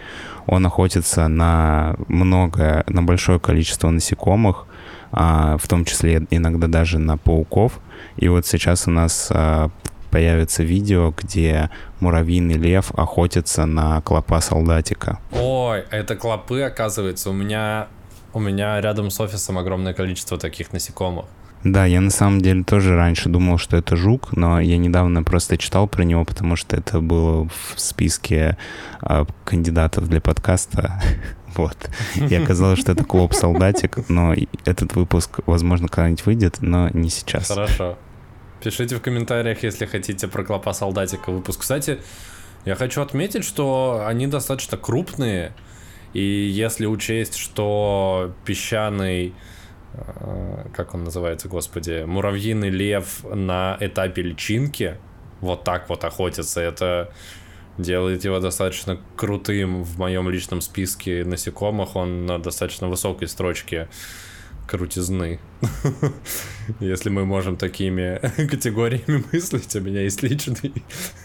Он 0.47 0.67
охотится 0.67 1.29
на 1.29 1.97
много, 2.09 2.85
на 2.89 3.03
большое 3.03 3.41
количество 3.41 3.89
насекомых, 3.89 4.67
а, 5.13 5.57
в 5.59 5.67
том 5.67 5.85
числе 5.85 6.27
иногда 6.31 6.67
даже 6.67 6.99
на 6.99 7.17
пауков. 7.17 7.81
И 8.17 8.29
вот 8.29 8.47
сейчас 8.47 8.87
у 8.87 8.91
нас 8.91 9.29
а, 9.31 9.71
появится 10.11 10.63
видео, 10.63 11.15
где 11.17 11.71
муравьиный 12.01 12.57
лев 12.57 12.93
охотится 12.97 13.65
на 13.65 14.01
клопа 14.03 14.41
солдатика. 14.41 15.19
Ой, 15.33 15.85
это 15.91 16.17
клопы, 16.17 16.63
оказывается. 16.63 17.31
У 17.31 17.33
меня 17.33 17.89
у 18.33 18.41
меня 18.41 18.81
рядом 18.81 19.11
с 19.11 19.21
офисом 19.21 19.59
огромное 19.59 19.95
количество 19.95 20.39
таких 20.39 20.73
насекомых. 20.73 21.27
Да, 21.63 21.85
я 21.85 22.01
на 22.01 22.11
самом 22.11 22.41
деле 22.41 22.65
тоже 22.65 22.97
раньше 22.97 23.29
думал, 23.29 23.59
что 23.59 23.77
это 23.77 23.95
жук, 23.95 24.35
но 24.35 24.61
я 24.61 24.79
недавно 24.79 25.23
просто 25.23 25.59
читал 25.59 25.87
про 25.87 26.05
него, 26.05 26.25
потому 26.25 26.57
что 26.57 26.75
это 26.75 27.01
было 27.01 27.49
в 27.49 27.79
списке 27.79 28.57
э, 29.03 29.27
кандидатов 29.45 30.09
для 30.09 30.23
подкаста. 30.23 31.03
вот. 31.57 31.77
И 32.17 32.35
оказалось, 32.35 32.79
что 32.79 32.93
это 32.93 33.05
клоп-солдатик, 33.05 34.09
но 34.09 34.35
этот 34.65 34.95
выпуск, 34.95 35.41
возможно, 35.45 35.89
когда-нибудь 35.89 36.25
выйдет, 36.25 36.59
но 36.63 36.89
не 36.95 37.11
сейчас. 37.11 37.49
Хорошо. 37.49 37.99
Пишите 38.63 38.97
в 38.97 39.03
комментариях, 39.03 39.63
если 39.63 39.85
хотите 39.85 40.29
про 40.29 40.45
клопа-солдатика 40.45 41.31
выпуск. 41.31 41.61
Кстати, 41.61 42.01
я 42.65 42.75
хочу 42.75 43.03
отметить, 43.03 43.45
что 43.45 44.05
они 44.07 44.27
достаточно 44.27 44.79
крупные, 44.79 45.53
и 46.13 46.21
если 46.21 46.87
учесть, 46.87 47.37
что 47.37 48.35
песчаный 48.45 49.35
э, 49.93 50.67
как 50.75 50.95
он 50.95 51.05
называется, 51.05 51.49
господи, 51.49 52.05
муравьиный 52.05 52.71
лев 52.71 53.25
на 53.25 53.77
этапе 53.81 54.23
личинки 54.23 54.97
вот 55.41 55.65
так 55.65 55.89
вот 55.89 56.05
охотится, 56.05 56.61
это 56.61 57.13
делает 57.79 58.25
его 58.25 58.41
достаточно 58.41 59.01
крутым 59.17 59.85
в 59.85 59.99
моем 59.99 60.29
личном 60.29 60.61
списке 60.61 61.25
насекомых, 61.25 61.97
он 61.97 62.27
на 62.27 62.39
достаточно 62.39 62.89
высокой 62.89 63.29
строчке 63.29 63.89
крутизны. 64.67 65.41
Если 66.81 67.11
мы 67.11 67.25
можем 67.25 67.57
такими 67.57 68.21
категориями 68.49 69.25
мыслить, 69.33 69.75
у 69.77 69.81
меня 69.81 70.03
есть 70.03 70.23
личный 70.23 70.73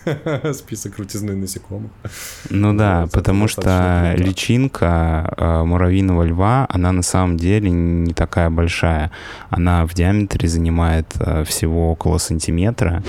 список 0.53 0.95
крутизны 0.95 1.35
насекомых. 1.35 1.91
Ну 2.49 2.73
да, 2.73 3.01
вот, 3.01 3.11
потому 3.11 3.47
что 3.47 4.15
личинка 4.17 5.33
э, 5.37 5.63
муравьиного 5.63 6.23
льва, 6.23 6.65
она 6.69 6.91
на 6.91 7.03
самом 7.03 7.37
деле 7.37 7.69
не 7.69 8.13
такая 8.13 8.49
большая. 8.49 9.11
Она 9.49 9.85
в 9.85 9.93
диаметре 9.93 10.47
занимает 10.47 11.07
э, 11.19 11.43
всего 11.43 11.91
около 11.91 12.17
сантиметра, 12.17 13.03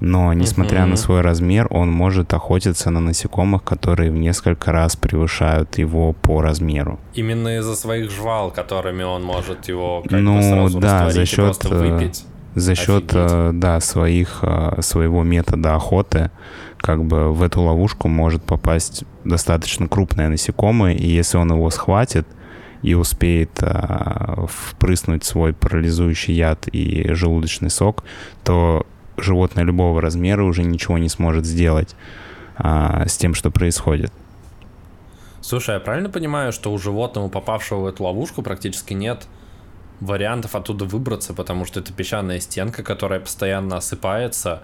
но 0.00 0.32
несмотря 0.32 0.86
на 0.86 0.96
свой 0.96 1.20
размер, 1.20 1.68
он 1.70 1.90
может 1.90 2.34
охотиться 2.34 2.90
на 2.90 3.00
насекомых, 3.00 3.62
которые 3.62 4.10
в 4.10 4.16
несколько 4.16 4.72
раз 4.72 4.96
превышают 4.96 5.78
его 5.78 6.12
по 6.12 6.42
размеру. 6.42 6.98
Именно 7.14 7.58
из-за 7.58 7.76
своих 7.76 8.10
жвал, 8.10 8.50
которыми 8.50 9.04
он 9.04 9.22
может 9.22 9.68
его 9.68 10.02
как 10.02 10.20
ну, 10.20 10.36
бы 10.36 10.61
сразу 10.68 10.80
да, 10.80 11.10
за 11.10 11.26
счет, 11.26 11.64
э, 11.64 11.68
выпить. 11.68 12.24
За 12.54 12.74
счет, 12.74 13.14
Офигеть. 13.14 13.14
Э, 13.14 13.50
да, 13.54 13.80
своих, 13.80 14.40
э, 14.42 14.80
своего 14.82 15.22
метода 15.22 15.74
охоты, 15.74 16.30
как 16.78 17.04
бы 17.04 17.32
в 17.32 17.42
эту 17.42 17.62
ловушку 17.62 18.08
может 18.08 18.42
попасть 18.42 19.04
достаточно 19.24 19.88
крупное 19.88 20.28
насекомое, 20.28 20.94
и 20.94 21.06
если 21.06 21.38
он 21.38 21.52
его 21.52 21.70
схватит, 21.70 22.26
и 22.82 22.94
успеет 22.94 23.62
а, 23.62 24.46
впрыснуть 24.48 25.24
свой 25.24 25.52
парализующий 25.52 26.34
яд 26.34 26.66
и 26.66 27.14
желудочный 27.14 27.70
сок, 27.70 28.04
то 28.44 28.86
животное 29.16 29.64
любого 29.64 30.00
размера 30.00 30.42
уже 30.42 30.64
ничего 30.64 30.98
не 30.98 31.08
сможет 31.08 31.46
сделать 31.46 31.94
а, 32.56 33.06
с 33.06 33.16
тем, 33.16 33.34
что 33.34 33.50
происходит. 33.50 34.12
Слушай, 35.40 35.74
я 35.74 35.80
правильно 35.80 36.08
понимаю, 36.08 36.52
что 36.52 36.72
у 36.72 36.78
животного, 36.78 37.28
попавшего 37.28 37.80
в 37.80 37.86
эту 37.86 38.04
ловушку, 38.04 38.42
практически 38.42 38.94
нет 38.94 39.26
вариантов 40.02 40.54
оттуда 40.54 40.84
выбраться, 40.84 41.32
потому 41.32 41.64
что 41.64 41.80
это 41.80 41.92
песчаная 41.92 42.40
стенка, 42.40 42.82
которая 42.82 43.20
постоянно 43.20 43.76
осыпается, 43.76 44.62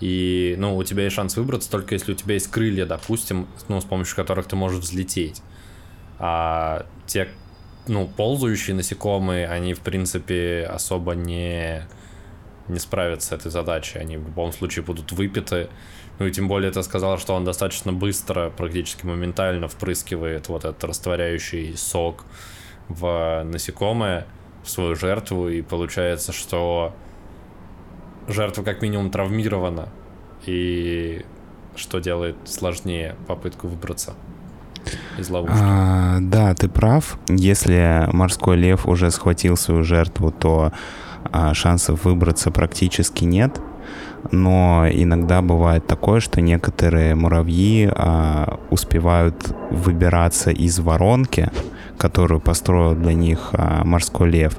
и, 0.00 0.56
ну, 0.58 0.76
у 0.76 0.82
тебя 0.82 1.04
есть 1.04 1.14
шанс 1.14 1.36
выбраться 1.36 1.70
только 1.70 1.94
если 1.94 2.12
у 2.12 2.14
тебя 2.14 2.34
есть 2.34 2.50
крылья, 2.50 2.84
допустим, 2.84 3.46
ну, 3.68 3.80
с 3.80 3.84
помощью 3.84 4.16
которых 4.16 4.46
ты 4.46 4.56
можешь 4.56 4.80
взлететь. 4.80 5.42
А 6.18 6.86
те, 7.06 7.28
ну, 7.86 8.08
ползающие 8.08 8.74
насекомые, 8.74 9.46
они, 9.48 9.74
в 9.74 9.80
принципе, 9.80 10.68
особо 10.70 11.14
не 11.14 11.86
не 12.66 12.78
справятся 12.78 13.28
с 13.28 13.32
этой 13.32 13.50
задачей. 13.50 13.98
Они 13.98 14.16
в 14.16 14.24
любом 14.24 14.50
случае 14.50 14.84
будут 14.84 15.12
выпиты. 15.12 15.68
Ну 16.18 16.26
и 16.26 16.32
тем 16.32 16.48
более 16.48 16.70
ты 16.70 16.82
сказал, 16.82 17.18
что 17.18 17.34
он 17.34 17.44
достаточно 17.44 17.92
быстро, 17.92 18.48
практически 18.48 19.04
моментально 19.04 19.68
впрыскивает 19.68 20.48
вот 20.48 20.64
этот 20.64 20.82
растворяющий 20.82 21.76
сок 21.76 22.24
в 22.88 23.42
насекомое, 23.44 24.26
свою 24.64 24.94
жертву, 24.96 25.48
и 25.48 25.62
получается, 25.62 26.32
что 26.32 26.94
жертва 28.28 28.62
как 28.62 28.82
минимум 28.82 29.10
травмирована, 29.10 29.88
и 30.46 31.24
что 31.76 31.98
делает 31.98 32.36
сложнее 32.44 33.16
попытку 33.26 33.68
выбраться 33.68 34.14
из 35.18 35.30
ловушки. 35.30 35.56
А, 35.60 36.18
да, 36.20 36.54
ты 36.54 36.68
прав. 36.68 37.18
Если 37.28 38.08
морской 38.12 38.56
лев 38.56 38.86
уже 38.86 39.10
схватил 39.10 39.56
свою 39.56 39.82
жертву, 39.82 40.30
то 40.30 40.72
а 41.30 41.54
шансов 41.54 42.04
выбраться 42.04 42.50
практически 42.50 43.24
нет. 43.24 43.58
Но 44.30 44.86
иногда 44.90 45.42
бывает 45.42 45.86
такое, 45.86 46.20
что 46.20 46.40
некоторые 46.40 47.14
муравьи 47.14 47.88
а, 47.90 48.58
успевают 48.70 49.54
выбираться 49.70 50.50
из 50.50 50.78
воронки, 50.78 51.50
которую 51.98 52.40
построил 52.40 52.94
для 52.94 53.14
них 53.14 53.50
а, 53.52 53.84
морской 53.84 54.30
лев. 54.30 54.58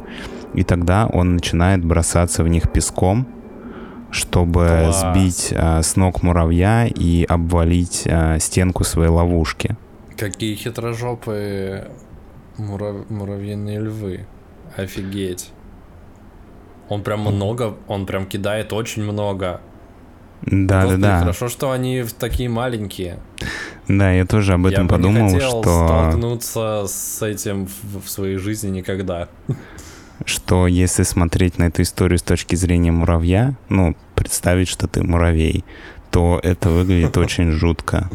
И 0.53 0.63
тогда 0.63 1.07
он 1.07 1.33
начинает 1.33 1.83
бросаться 1.83 2.43
в 2.43 2.47
них 2.47 2.71
песком, 2.71 3.27
чтобы 4.11 4.67
Класс. 4.67 5.01
сбить 5.01 5.53
а, 5.55 5.81
с 5.81 5.95
ног 5.95 6.23
муравья 6.23 6.87
и 6.87 7.25
обвалить 7.25 8.03
а, 8.07 8.39
стенку 8.39 8.83
своей 8.83 9.09
ловушки. 9.09 9.75
Какие 10.15 10.55
хитрожопые 10.55 11.89
мурав... 12.57 13.09
муравьиные 13.09 13.79
львы. 13.79 14.25
Офигеть. 14.77 15.51
Он 16.89 17.01
прям 17.01 17.21
много, 17.21 17.75
он 17.87 18.05
прям 18.05 18.25
кидает 18.25 18.73
очень 18.73 19.03
много. 19.03 19.61
Да, 20.41 20.81
Господи, 20.83 21.01
да, 21.01 21.07
да. 21.07 21.19
Хорошо, 21.21 21.49
что 21.49 21.71
они 21.71 22.05
такие 22.19 22.49
маленькие. 22.49 23.19
Да, 23.87 24.11
я 24.11 24.25
тоже 24.25 24.53
об 24.53 24.65
этом 24.65 24.83
я 24.85 24.89
подумал, 24.89 25.27
бы 25.27 25.33
не 25.33 25.33
хотел 25.33 25.63
что 25.63 25.87
столкнуться 25.87 26.85
с 26.87 27.21
этим 27.25 27.67
в, 27.67 28.05
в 28.05 28.09
своей 28.09 28.37
жизни 28.37 28.69
никогда. 28.69 29.27
Что 30.23 30.67
если 30.67 31.03
смотреть 31.03 31.57
на 31.57 31.65
эту 31.65 31.81
историю 31.81 32.19
с 32.19 32.23
точки 32.23 32.55
зрения 32.55 32.91
муравья, 32.91 33.55
ну, 33.69 33.95
представить, 34.15 34.67
что 34.67 34.87
ты 34.87 35.03
муравей, 35.03 35.65
то 36.11 36.39
это 36.43 36.69
выглядит 36.69 37.17
очень 37.17 37.51
жутко. 37.51 38.09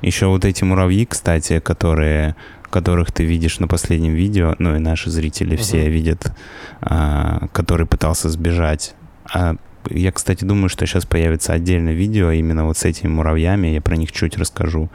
Еще 0.00 0.26
вот 0.26 0.44
эти 0.44 0.64
муравьи, 0.64 1.06
кстати, 1.06 1.58
которые 1.60 2.36
которых 2.70 3.12
ты 3.12 3.24
видишь 3.24 3.58
на 3.58 3.68
последнем 3.68 4.14
видео, 4.14 4.54
ну 4.58 4.76
и 4.76 4.78
наши 4.78 5.10
зрители 5.10 5.56
uh-huh. 5.56 5.60
все 5.60 5.88
видят, 5.88 6.32
а, 6.80 7.48
который 7.52 7.86
пытался 7.86 8.28
сбежать. 8.28 8.94
А 9.32 9.56
я, 9.90 10.12
кстати, 10.12 10.44
думаю, 10.44 10.68
что 10.68 10.86
сейчас 10.86 11.06
появится 11.06 11.52
отдельное 11.52 11.94
видео 11.94 12.30
именно 12.30 12.64
вот 12.64 12.76
с 12.76 12.84
этими 12.84 13.08
муравьями, 13.08 13.68
я 13.68 13.80
про 13.80 13.96
них 13.96 14.12
чуть 14.12 14.36
расскажу. 14.36 14.90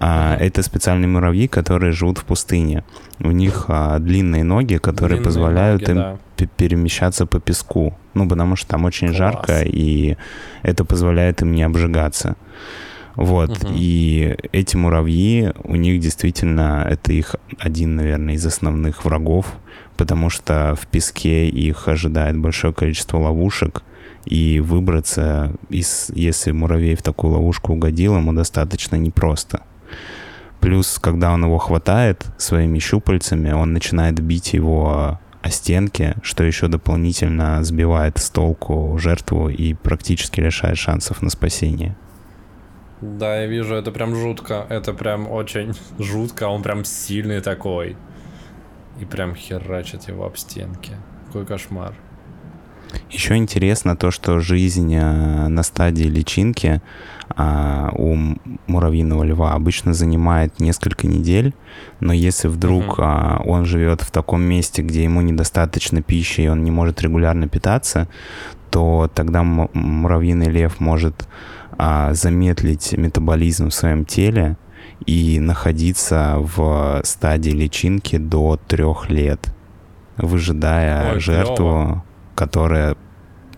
А. 0.00 0.36
Это 0.38 0.62
специальные 0.62 1.08
муравьи, 1.08 1.48
которые 1.48 1.92
живут 1.92 2.18
в 2.18 2.24
пустыне. 2.24 2.84
У 3.20 3.30
них 3.30 3.64
а, 3.68 3.98
длинные 3.98 4.44
ноги, 4.44 4.76
которые 4.76 5.16
длинные 5.16 5.24
позволяют 5.24 5.82
ноги, 5.82 5.90
им 5.90 5.96
да. 6.36 6.46
перемещаться 6.56 7.26
по 7.26 7.40
песку. 7.40 7.96
Ну, 8.14 8.28
потому 8.28 8.56
что 8.56 8.68
там 8.68 8.84
очень 8.84 9.08
Класс. 9.08 9.18
жарко, 9.18 9.62
и 9.62 10.16
это 10.62 10.84
позволяет 10.84 11.42
им 11.42 11.52
не 11.52 11.62
обжигаться. 11.62 12.36
Вот, 13.18 13.64
угу. 13.64 13.72
и 13.74 14.36
эти 14.52 14.76
муравьи, 14.76 15.52
у 15.64 15.74
них 15.74 15.98
действительно, 15.98 16.86
это 16.88 17.12
их 17.12 17.34
один, 17.58 17.96
наверное, 17.96 18.34
из 18.34 18.46
основных 18.46 19.04
врагов, 19.04 19.56
потому 19.96 20.30
что 20.30 20.76
в 20.80 20.86
песке 20.86 21.48
их 21.48 21.88
ожидает 21.88 22.38
большое 22.38 22.72
количество 22.72 23.18
ловушек, 23.18 23.82
И 24.24 24.60
выбраться, 24.60 25.52
из, 25.68 26.12
если 26.14 26.52
муравей 26.52 26.94
в 26.94 27.02
такую 27.02 27.32
ловушку 27.32 27.72
угодил, 27.72 28.16
ему 28.16 28.32
достаточно 28.32 28.94
непросто. 28.94 29.62
Плюс, 30.60 31.00
когда 31.00 31.32
он 31.32 31.44
его 31.44 31.58
хватает 31.58 32.24
своими 32.36 32.78
щупальцами, 32.78 33.50
он 33.50 33.72
начинает 33.72 34.20
бить 34.20 34.52
его 34.52 35.18
о 35.42 35.50
стенки, 35.50 36.14
что 36.22 36.44
еще 36.44 36.68
дополнительно 36.68 37.64
сбивает 37.64 38.18
с 38.18 38.30
толку 38.30 38.96
жертву 38.96 39.48
и 39.48 39.74
практически 39.74 40.38
лишает 40.38 40.78
шансов 40.78 41.20
на 41.20 41.30
спасение. 41.30 41.96
Да, 43.00 43.40
я 43.42 43.46
вижу, 43.46 43.74
это 43.74 43.92
прям 43.92 44.14
жутко. 44.14 44.66
Это 44.68 44.92
прям 44.92 45.30
очень 45.30 45.74
жутко. 45.98 46.48
Он 46.48 46.62
прям 46.62 46.84
сильный 46.84 47.40
такой. 47.40 47.96
И 49.00 49.04
прям 49.04 49.34
херачит 49.34 50.08
его 50.08 50.24
об 50.24 50.36
стенки. 50.36 50.92
Какой 51.26 51.46
кошмар. 51.46 51.94
Еще 53.10 53.36
интересно 53.36 53.96
то, 53.96 54.10
что 54.10 54.40
жизнь 54.40 54.94
э, 54.94 55.48
на 55.48 55.62
стадии 55.62 56.04
личинки 56.04 56.80
а, 57.36 57.90
у 57.94 58.16
муравьиного 58.66 59.24
льва 59.24 59.52
обычно 59.52 59.92
занимает 59.92 60.58
несколько 60.58 61.06
недель, 61.06 61.54
но 62.00 62.12
если 62.12 62.48
вдруг 62.48 62.98
uh-huh. 62.98 63.42
он 63.44 63.66
живет 63.66 64.00
в 64.00 64.10
таком 64.10 64.42
месте, 64.42 64.82
где 64.82 65.04
ему 65.04 65.20
недостаточно 65.20 66.02
пищи 66.02 66.42
и 66.42 66.48
он 66.48 66.64
не 66.64 66.70
может 66.70 67.02
регулярно 67.02 67.46
питаться, 67.46 68.08
то 68.70 69.10
тогда 69.14 69.42
муравьиный 69.42 70.48
лев 70.48 70.80
может 70.80 71.28
а, 71.78 72.12
замедлить 72.12 72.92
метаболизм 72.92 73.70
в 73.70 73.74
своем 73.74 74.04
теле 74.04 74.56
и 75.06 75.38
находиться 75.38 76.36
в 76.38 77.00
стадии 77.04 77.50
личинки 77.50 78.18
до 78.18 78.56
трех 78.56 79.08
лет, 79.08 79.54
выжидая 80.16 81.14
Ой, 81.14 81.20
жертву, 81.20 81.54
клево. 81.56 82.04
которая 82.34 82.96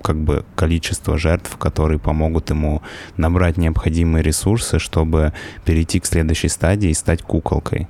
как 0.02 0.16
бы 0.16 0.44
количество 0.54 1.18
жертв, 1.18 1.56
которые 1.56 1.98
помогут 1.98 2.50
ему 2.50 2.82
набрать 3.16 3.56
необходимые 3.56 4.22
ресурсы, 4.22 4.78
чтобы 4.78 5.32
перейти 5.64 6.00
к 6.00 6.06
следующей 6.06 6.48
стадии 6.48 6.90
и 6.90 6.94
стать 6.94 7.22
куколкой. 7.22 7.88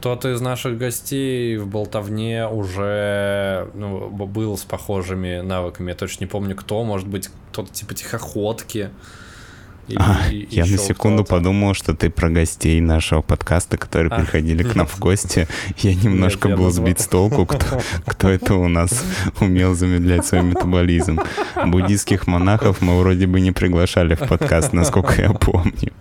Кто-то 0.00 0.32
из 0.32 0.40
наших 0.40 0.78
гостей 0.78 1.58
в 1.58 1.66
болтовне 1.66 2.48
уже 2.48 3.68
ну, 3.74 4.08
был 4.08 4.56
с 4.56 4.64
похожими 4.64 5.42
навыками. 5.42 5.90
Я 5.90 5.94
точно 5.94 6.24
не 6.24 6.26
помню, 6.26 6.56
кто. 6.56 6.82
Может 6.84 7.06
быть, 7.06 7.28
кто-то 7.52 7.70
типа 7.70 7.92
тихоходки. 7.92 8.88
Или, 9.88 9.98
а, 9.98 10.26
и, 10.30 10.46
я 10.50 10.64
на 10.64 10.78
секунду 10.78 11.22
подумал, 11.22 11.74
что 11.74 11.94
ты 11.94 12.08
про 12.08 12.30
гостей 12.30 12.80
нашего 12.80 13.20
подкаста, 13.20 13.76
которые 13.76 14.10
а, 14.10 14.20
приходили 14.20 14.62
к 14.62 14.74
нам 14.74 14.86
в 14.86 14.98
гости. 14.98 15.46
Я 15.76 15.94
немножко 15.94 16.48
нет, 16.48 16.56
был 16.56 16.66
я 16.66 16.70
сбит 16.70 17.00
с 17.00 17.06
толку, 17.06 17.44
кто, 17.44 17.82
кто 18.06 18.30
это 18.30 18.54
у 18.54 18.68
нас 18.68 19.04
умел 19.38 19.74
замедлять 19.74 20.24
свой 20.24 20.42
метаболизм. 20.42 21.20
Буддийских 21.66 22.26
монахов 22.26 22.80
мы 22.80 22.98
вроде 22.98 23.26
бы 23.26 23.40
не 23.40 23.52
приглашали 23.52 24.14
в 24.14 24.20
подкаст, 24.20 24.72
насколько 24.72 25.20
я 25.20 25.30
помню. 25.34 25.92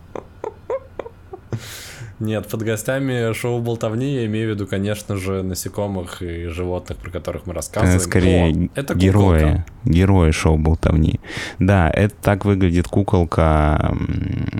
Нет, 2.20 2.48
под 2.48 2.64
гостями 2.64 3.34
шоу 3.34 3.62
«Болтовни» 3.62 4.16
я 4.16 4.26
имею 4.26 4.52
в 4.52 4.56
виду, 4.56 4.68
конечно 4.68 5.16
же, 5.16 5.42
насекомых 5.42 6.22
и 6.22 6.48
животных, 6.48 6.98
про 6.98 7.12
которых 7.12 7.46
мы 7.46 7.54
рассказываем. 7.54 7.96
Это 7.96 8.06
скорее 8.06 8.54
О, 8.54 8.70
это 8.76 8.94
герои, 8.94 9.40
куколка. 9.40 9.66
герои 9.86 10.32
шоу 10.32 10.58
«Болтовни». 10.58 11.20
Да, 11.60 11.90
это 11.90 12.14
так 12.22 12.44
выглядит 12.44 12.88
куколка 12.88 13.96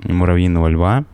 муравьиного 0.04 0.68
льва 0.68 1.04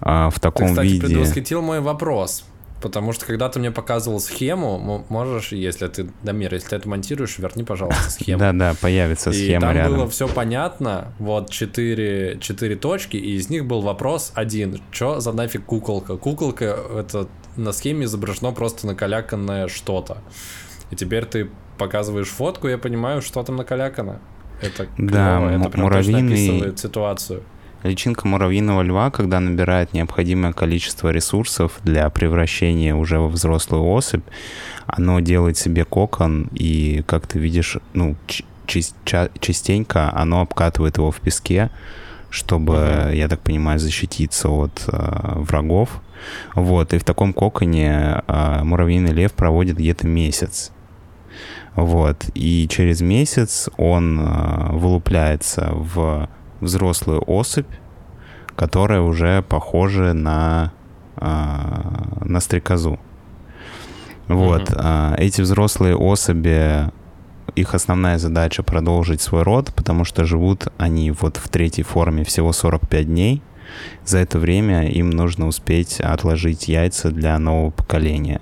а, 0.00 0.30
в 0.30 0.38
таком 0.38 0.68
Ты, 0.68 0.72
кстати, 0.74 0.86
виде. 0.86 1.00
Ты 1.00 1.06
предвосхитил 1.06 1.62
мой 1.62 1.80
вопрос. 1.80 2.44
Потому 2.86 3.12
что 3.12 3.26
когда 3.26 3.48
ты 3.48 3.58
мне 3.58 3.72
показывал 3.72 4.20
схему, 4.20 5.04
можешь, 5.08 5.50
если 5.50 5.88
ты, 5.88 6.08
Дамир, 6.22 6.54
если 6.54 6.68
ты 6.68 6.76
это 6.76 6.88
монтируешь, 6.88 7.36
верни, 7.36 7.64
пожалуйста, 7.64 8.10
схему. 8.10 8.38
Да-да, 8.38 8.76
появится 8.80 9.32
схема 9.32 9.56
и 9.56 9.60
там 9.60 9.74
рядом. 9.74 9.96
было 9.96 10.08
все 10.08 10.28
понятно, 10.28 11.12
вот 11.18 11.50
четыре, 11.50 12.38
четыре 12.40 12.76
точки, 12.76 13.16
и 13.16 13.34
из 13.34 13.50
них 13.50 13.66
был 13.66 13.80
вопрос 13.80 14.30
один. 14.36 14.80
Что 14.92 15.18
за 15.18 15.32
нафиг 15.32 15.64
куколка? 15.64 16.16
Куколка, 16.16 16.78
это 16.96 17.26
на 17.56 17.72
схеме 17.72 18.04
изображено 18.04 18.52
просто 18.52 18.86
накаляканное 18.86 19.66
что-то. 19.66 20.18
И 20.92 20.94
теперь 20.94 21.24
ты 21.24 21.50
показываешь 21.78 22.28
фотку, 22.28 22.68
я 22.68 22.78
понимаю, 22.78 23.20
что 23.20 23.42
там 23.42 23.56
накалякано. 23.56 24.20
Это 24.62 24.86
клево, 24.86 25.10
да, 25.10 25.52
это 25.52 25.70
прям 25.70 25.86
муравьиный... 25.86 26.78
ситуацию. 26.78 27.42
Личинка 27.82 28.26
муравьиного 28.26 28.82
льва, 28.82 29.10
когда 29.10 29.38
набирает 29.38 29.92
необходимое 29.92 30.52
количество 30.52 31.10
ресурсов 31.10 31.78
для 31.84 32.08
превращения 32.10 32.94
уже 32.94 33.18
во 33.18 33.28
взрослую 33.28 33.84
особь, 33.84 34.24
оно 34.86 35.20
делает 35.20 35.56
себе 35.56 35.84
кокон, 35.84 36.48
и, 36.52 37.02
как 37.06 37.26
ты 37.26 37.38
видишь, 37.38 37.78
ну, 37.92 38.16
частенько 38.66 40.12
оно 40.14 40.40
обкатывает 40.40 40.96
его 40.98 41.10
в 41.10 41.20
песке, 41.20 41.70
чтобы, 42.30 42.74
uh-huh. 42.74 43.16
я 43.16 43.28
так 43.28 43.40
понимаю, 43.40 43.78
защититься 43.78 44.48
от 44.48 44.84
э, 44.88 45.32
врагов. 45.36 46.02
Вот, 46.54 46.92
и 46.92 46.98
в 46.98 47.04
таком 47.04 47.32
коконе 47.32 48.22
э, 48.26 48.62
муравьиный 48.62 49.12
лев 49.12 49.32
проводит 49.32 49.76
где-то 49.76 50.06
месяц. 50.06 50.72
Вот, 51.74 52.26
и 52.34 52.66
через 52.68 53.00
месяц 53.00 53.68
он 53.76 54.18
э, 54.18 54.72
вылупляется 54.72 55.70
в 55.72 56.28
взрослую 56.60 57.22
особь, 57.26 57.66
которая 58.56 59.00
уже 59.00 59.42
похожа 59.42 60.12
на, 60.12 60.72
а, 61.16 62.20
на 62.24 62.40
стрекозу. 62.40 62.98
Вот. 64.28 64.72
А, 64.74 65.14
эти 65.18 65.40
взрослые 65.40 65.96
особи, 65.96 66.90
их 67.54 67.74
основная 67.74 68.18
задача 68.18 68.62
продолжить 68.62 69.20
свой 69.20 69.42
род, 69.42 69.72
потому 69.74 70.04
что 70.04 70.24
живут 70.24 70.68
они 70.78 71.10
вот 71.10 71.36
в 71.36 71.48
третьей 71.48 71.84
форме 71.84 72.24
всего 72.24 72.52
45 72.52 73.06
дней. 73.06 73.42
За 74.04 74.18
это 74.18 74.38
время 74.38 74.88
им 74.88 75.10
нужно 75.10 75.46
успеть 75.46 76.00
отложить 76.00 76.68
яйца 76.68 77.10
для 77.10 77.38
нового 77.38 77.70
поколения. 77.70 78.40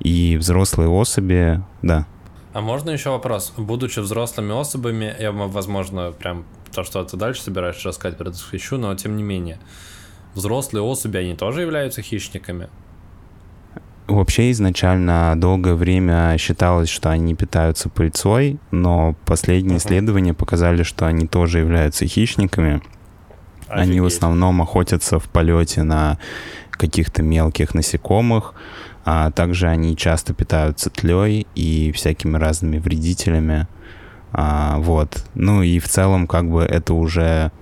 И 0.00 0.36
взрослые 0.36 0.88
особи, 0.88 1.62
да. 1.82 2.06
А 2.52 2.60
можно 2.60 2.90
еще 2.90 3.10
вопрос? 3.10 3.52
Будучи 3.56 4.00
взрослыми 4.00 4.58
особами, 4.58 5.14
я, 5.18 5.32
возможно, 5.32 6.12
прям 6.12 6.44
то, 6.74 6.84
что 6.84 7.04
ты 7.04 7.16
дальше 7.16 7.42
собираешься 7.42 7.88
рассказать 7.88 8.18
про 8.18 8.30
эту 8.30 8.78
но 8.78 8.94
тем 8.94 9.16
не 9.16 9.22
менее. 9.22 9.58
Взрослые 10.34 10.82
особи, 10.82 11.16
они 11.18 11.34
тоже 11.34 11.62
являются 11.62 12.02
хищниками? 12.02 12.68
Вообще 14.06 14.50
изначально 14.50 15.32
долгое 15.36 15.74
время 15.74 16.36
считалось, 16.38 16.90
что 16.90 17.10
они 17.10 17.34
питаются 17.34 17.88
пыльцой, 17.88 18.58
но 18.70 19.14
последние 19.24 19.76
uh-huh. 19.76 19.78
исследования 19.78 20.34
показали, 20.34 20.82
что 20.82 21.06
они 21.06 21.26
тоже 21.26 21.60
являются 21.60 22.06
хищниками. 22.06 22.82
Офигеть. 23.66 23.88
Они 23.88 24.00
в 24.00 24.06
основном 24.06 24.60
охотятся 24.60 25.18
в 25.18 25.24
полете 25.30 25.84
на 25.84 26.18
каких-то 26.70 27.22
мелких 27.22 27.72
насекомых, 27.72 28.52
а 29.06 29.30
также 29.30 29.68
они 29.68 29.96
часто 29.96 30.34
питаются 30.34 30.90
тлей 30.90 31.46
и 31.54 31.90
всякими 31.92 32.36
разными 32.36 32.78
вредителями. 32.78 33.68
А, 34.36 34.78
вот. 34.78 35.24
Ну 35.34 35.62
и 35.62 35.78
в 35.78 35.88
целом 35.88 36.26
как 36.26 36.50
бы 36.50 36.62
это 36.62 36.92
уже 36.92 37.52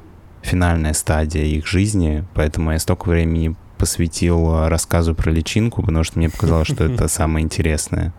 финальная 0.41 0.95
стадия 0.95 1.45
их 1.45 1.67
жизни, 1.67 2.25
поэтому 2.35 2.73
я 2.73 2.79
столько 2.79 3.09
времени 3.09 3.55
посвятил 3.77 4.69
рассказу 4.69 5.15
про 5.15 5.31
личинку, 5.31 5.83
потому 5.83 6.03
что 6.03 6.19
мне 6.19 6.31
показалось, 6.31 6.69
что 6.69 6.85
это 6.85 7.09
самое 7.09 7.45
интересное. 7.45 8.15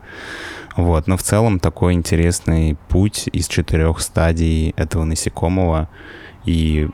Вот, 0.76 1.08
но 1.08 1.18
в 1.18 1.24
целом 1.24 1.60
такой 1.60 1.94
интересный 1.94 2.78
путь 2.90 3.28
из 3.32 3.48
четырех 3.48 4.00
стадий 4.02 4.74
этого 4.78 5.04
насекомого. 5.04 5.90
И 6.46 6.90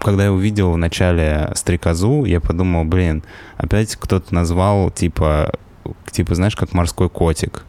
когда 0.00 0.24
я 0.24 0.32
увидел 0.32 0.72
в 0.72 0.76
начале 0.76 1.50
стрекозу, 1.54 2.24
я 2.24 2.40
подумал, 2.40 2.84
блин, 2.84 3.24
опять 3.56 3.96
кто-то 3.96 4.32
назвал 4.32 4.90
типа, 4.90 5.52
типа, 6.10 6.34
знаешь, 6.34 6.56
как 6.56 6.72
морской 6.72 7.08
котик. 7.08 7.64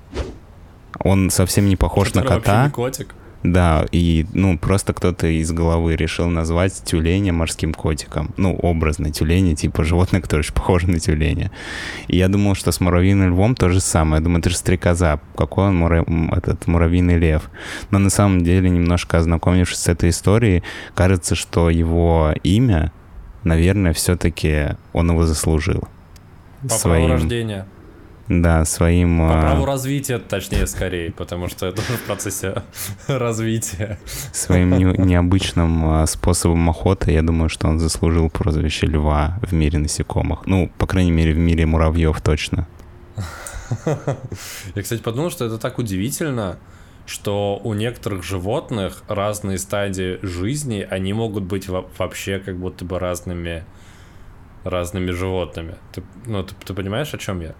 Он 0.99 1.29
совсем 1.29 1.67
не 1.67 1.75
похож 1.75 2.13
на 2.13 2.23
кота. 2.23 2.65
Не 2.65 2.71
котик. 2.71 3.15
Да, 3.43 3.87
и, 3.91 4.27
ну, 4.33 4.57
просто 4.59 4.93
кто-то 4.93 5.25
из 5.25 5.51
головы 5.51 5.95
решил 5.95 6.27
назвать 6.27 6.83
тюленя 6.83 7.33
морским 7.33 7.73
котиком. 7.73 8.31
Ну, 8.37 8.55
образно 8.55 9.11
тюленя, 9.11 9.55
типа 9.55 9.83
животное, 9.83 10.21
которое 10.21 10.41
очень 10.41 10.53
похоже 10.53 10.87
на 10.89 10.99
тюленя. 10.99 11.51
И 12.07 12.17
я 12.17 12.27
думал, 12.27 12.53
что 12.53 12.71
с 12.71 12.79
муравьиным 12.79 13.29
львом 13.29 13.55
то 13.55 13.69
же 13.69 13.79
самое. 13.79 14.19
Я 14.19 14.23
думаю, 14.23 14.41
это 14.41 14.51
же 14.51 14.57
стрекоза. 14.57 15.19
Какой 15.35 15.69
он 15.69 15.75
мура... 15.77 16.05
этот 16.35 16.67
муравьиный 16.67 17.17
лев? 17.17 17.49
Но 17.89 17.97
на 17.97 18.11
самом 18.11 18.43
деле, 18.43 18.69
немножко 18.69 19.17
ознакомившись 19.17 19.79
с 19.79 19.87
этой 19.87 20.11
историей, 20.11 20.61
кажется, 20.93 21.33
что 21.33 21.71
его 21.71 22.35
имя, 22.43 22.91
наверное, 23.43 23.93
все-таки 23.93 24.75
он 24.93 25.09
его 25.09 25.25
заслужил. 25.25 25.87
По 26.61 26.69
своим... 26.69 27.07
праву 27.07 27.21
рождения. 27.21 27.65
Да, 28.39 28.63
своим... 28.63 29.19
По 29.19 29.37
а, 29.37 29.41
праву 29.41 29.65
развития, 29.65 30.17
точнее, 30.17 30.65
скорее, 30.65 31.11
потому 31.11 31.49
что 31.49 31.65
это 31.65 31.81
в 31.81 32.01
процессе 32.05 32.63
развития. 33.07 33.99
Своим 34.31 34.77
не, 34.77 34.85
необычным 34.85 35.85
а, 35.89 36.07
способом 36.07 36.69
охоты, 36.69 37.11
я 37.11 37.23
думаю, 37.23 37.49
что 37.49 37.67
он 37.67 37.79
заслужил 37.79 38.29
прозвище 38.29 38.87
льва 38.87 39.37
в 39.41 39.53
мире 39.53 39.79
насекомых. 39.79 40.45
Ну, 40.45 40.71
по 40.77 40.87
крайней 40.87 41.11
мере, 41.11 41.33
в 41.33 41.37
мире 41.37 41.65
муравьев 41.65 42.21
точно. 42.21 42.67
Я, 44.75 44.81
кстати, 44.81 45.01
подумал, 45.01 45.29
что 45.29 45.43
это 45.43 45.57
так 45.57 45.77
удивительно, 45.77 46.57
что 47.05 47.59
у 47.61 47.73
некоторых 47.73 48.23
животных 48.23 49.03
разные 49.09 49.57
стадии 49.57 50.19
жизни, 50.21 50.87
они 50.89 51.11
могут 51.11 51.43
быть 51.43 51.67
вообще 51.67 52.39
как 52.39 52.57
будто 52.57 52.85
бы 52.85 52.97
разными 52.97 53.65
разными 54.63 55.11
животными. 55.11 55.75
Ты, 55.91 56.03
ну, 56.25 56.43
ты, 56.43 56.53
ты 56.63 56.73
понимаешь, 56.73 57.13
о 57.13 57.17
чем 57.17 57.41
я? 57.41 57.55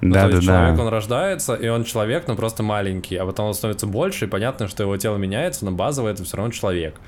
Ну, 0.00 0.12
да, 0.12 0.28
да, 0.28 0.40
человек, 0.40 0.76
да. 0.76 0.82
он 0.82 0.88
рождается, 0.88 1.54
и 1.54 1.68
он 1.68 1.84
человек, 1.84 2.28
но 2.28 2.36
просто 2.36 2.62
маленький, 2.62 3.16
а 3.16 3.24
потом 3.24 3.46
он 3.46 3.54
становится 3.54 3.86
больше, 3.86 4.26
и 4.26 4.28
понятно, 4.28 4.68
что 4.68 4.82
его 4.82 4.96
тело 4.96 5.16
меняется, 5.16 5.64
но 5.64 5.72
базово 5.72 6.08
это 6.08 6.22
все 6.24 6.36
равно 6.36 6.52
человек. 6.52 7.00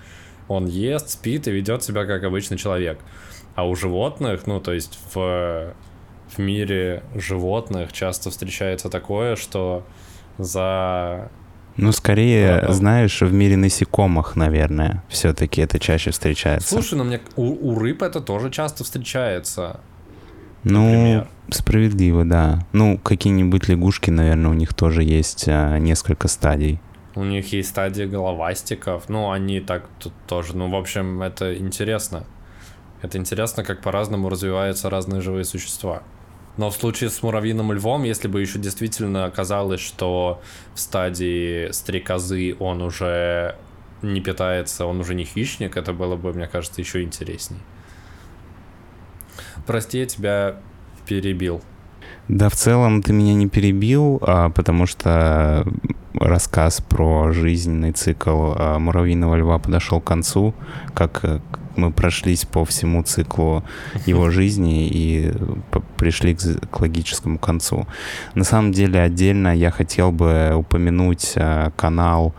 Он 0.49 0.67
ест, 0.67 1.11
спит 1.11 1.47
и 1.47 1.51
ведет 1.51 1.83
себя 1.83 2.07
как 2.07 2.25
обычный 2.25 2.57
человек. 2.57 2.99
А 3.55 3.69
у 3.69 3.75
животных, 3.75 4.47
ну, 4.47 4.61
то 4.61 4.73
есть 4.73 4.99
в, 5.13 5.75
в 6.29 6.39
мире 6.39 7.03
животных 7.15 7.93
часто 7.93 8.31
встречается 8.31 8.89
такое, 8.89 9.37
что 9.37 9.85
за 10.39 11.31
ну, 11.79 11.93
скорее, 11.93 12.61
да, 12.63 12.73
знаешь, 12.73 13.21
в 13.21 13.33
мире 13.33 13.57
насекомых, 13.57 14.35
наверное, 14.35 15.05
все-таки 15.09 15.61
это 15.61 15.79
чаще 15.79 16.11
встречается. 16.11 16.69
Слушай, 16.69 16.99
ну 16.99 17.05
мне 17.05 17.21
у, 17.37 17.71
у 17.71 17.79
рыб 17.79 18.03
это 18.03 18.21
тоже 18.21 18.51
часто 18.51 18.83
встречается. 18.83 19.79
Ну, 20.65 20.83
например. 20.83 21.29
Справедливо, 21.51 22.25
да. 22.25 22.67
Ну, 22.73 22.99
какие-нибудь 22.99 23.69
лягушки, 23.69 24.11
наверное, 24.11 24.51
у 24.51 24.55
них 24.55 24.75
тоже 24.75 25.03
есть 25.03 25.45
а, 25.49 25.79
несколько 25.79 26.29
стадий. 26.29 26.81
У 27.15 27.25
них 27.25 27.53
есть 27.53 27.71
стадии 27.71 28.05
головастиков. 28.05 29.09
Ну, 29.09 29.31
они 29.31 29.61
так 29.61 29.89
тут 29.99 30.13
тоже. 30.27 30.57
Ну, 30.57 30.71
в 30.71 30.75
общем, 30.75 31.23
это 31.23 31.57
интересно. 31.57 32.25
Это 33.03 33.19
интересно, 33.19 33.65
как 33.65 33.81
по-разному 33.81 34.29
развиваются 34.29 34.91
разные 34.91 35.21
живые 35.21 35.45
существа. 35.45 36.03
Но 36.57 36.71
в 36.71 36.75
случае 36.75 37.11
с 37.11 37.23
муравьиным 37.23 37.73
львом, 37.73 38.03
если 38.03 38.27
бы 38.27 38.41
еще 38.41 38.59
действительно 38.59 39.25
оказалось, 39.27 39.81
что 39.81 40.43
в 40.75 40.81
стадии 40.81 41.71
стрекозы 41.71 42.57
он 42.59 42.83
уже 42.83 43.55
не 44.03 44.21
питается, 44.21 44.85
он 44.85 45.01
уже 45.01 45.15
не 45.15 45.25
хищник, 45.25 45.77
это 45.77 45.93
было 45.93 46.17
бы, 46.17 46.33
мне 46.33 46.49
кажется, 46.49 46.81
еще 46.81 47.03
интересней. 47.03 47.61
Прости, 49.67 49.99
я 50.01 50.07
тебя 50.07 50.61
перебил. 51.09 51.61
Да, 52.29 52.51
в 52.51 52.55
целом 52.55 53.03
ты 53.03 53.13
меня 53.13 53.35
не 53.35 53.49
перебил, 53.49 54.19
а, 54.21 54.51
потому 54.51 54.87
что 54.87 55.67
рассказ 56.15 56.83
про 56.83 57.33
жизненный 57.33 57.93
цикл 57.93 58.53
а, 58.55 58.79
муравьиного 58.79 59.37
льва 59.37 59.59
подошел 59.59 60.01
к 60.01 60.05
концу, 60.05 60.55
как 60.95 61.21
э, 61.23 61.41
мы 61.77 61.91
прошлись 61.91 62.45
по 62.45 62.65
всему 62.65 63.03
циклу 63.03 63.65
его 64.05 64.31
жизни 64.39 64.89
и 64.89 65.33
пришли 65.97 66.35
к, 66.35 66.41
к 66.71 66.81
логическому 66.81 67.39
концу. 67.39 67.87
На 68.35 68.45
самом 68.45 68.73
деле 68.73 69.01
отдельно 69.01 69.57
я 69.57 69.71
хотел 69.71 70.13
бы 70.13 70.53
упомянуть 70.55 71.33
а, 71.37 71.71
канал 71.77 72.35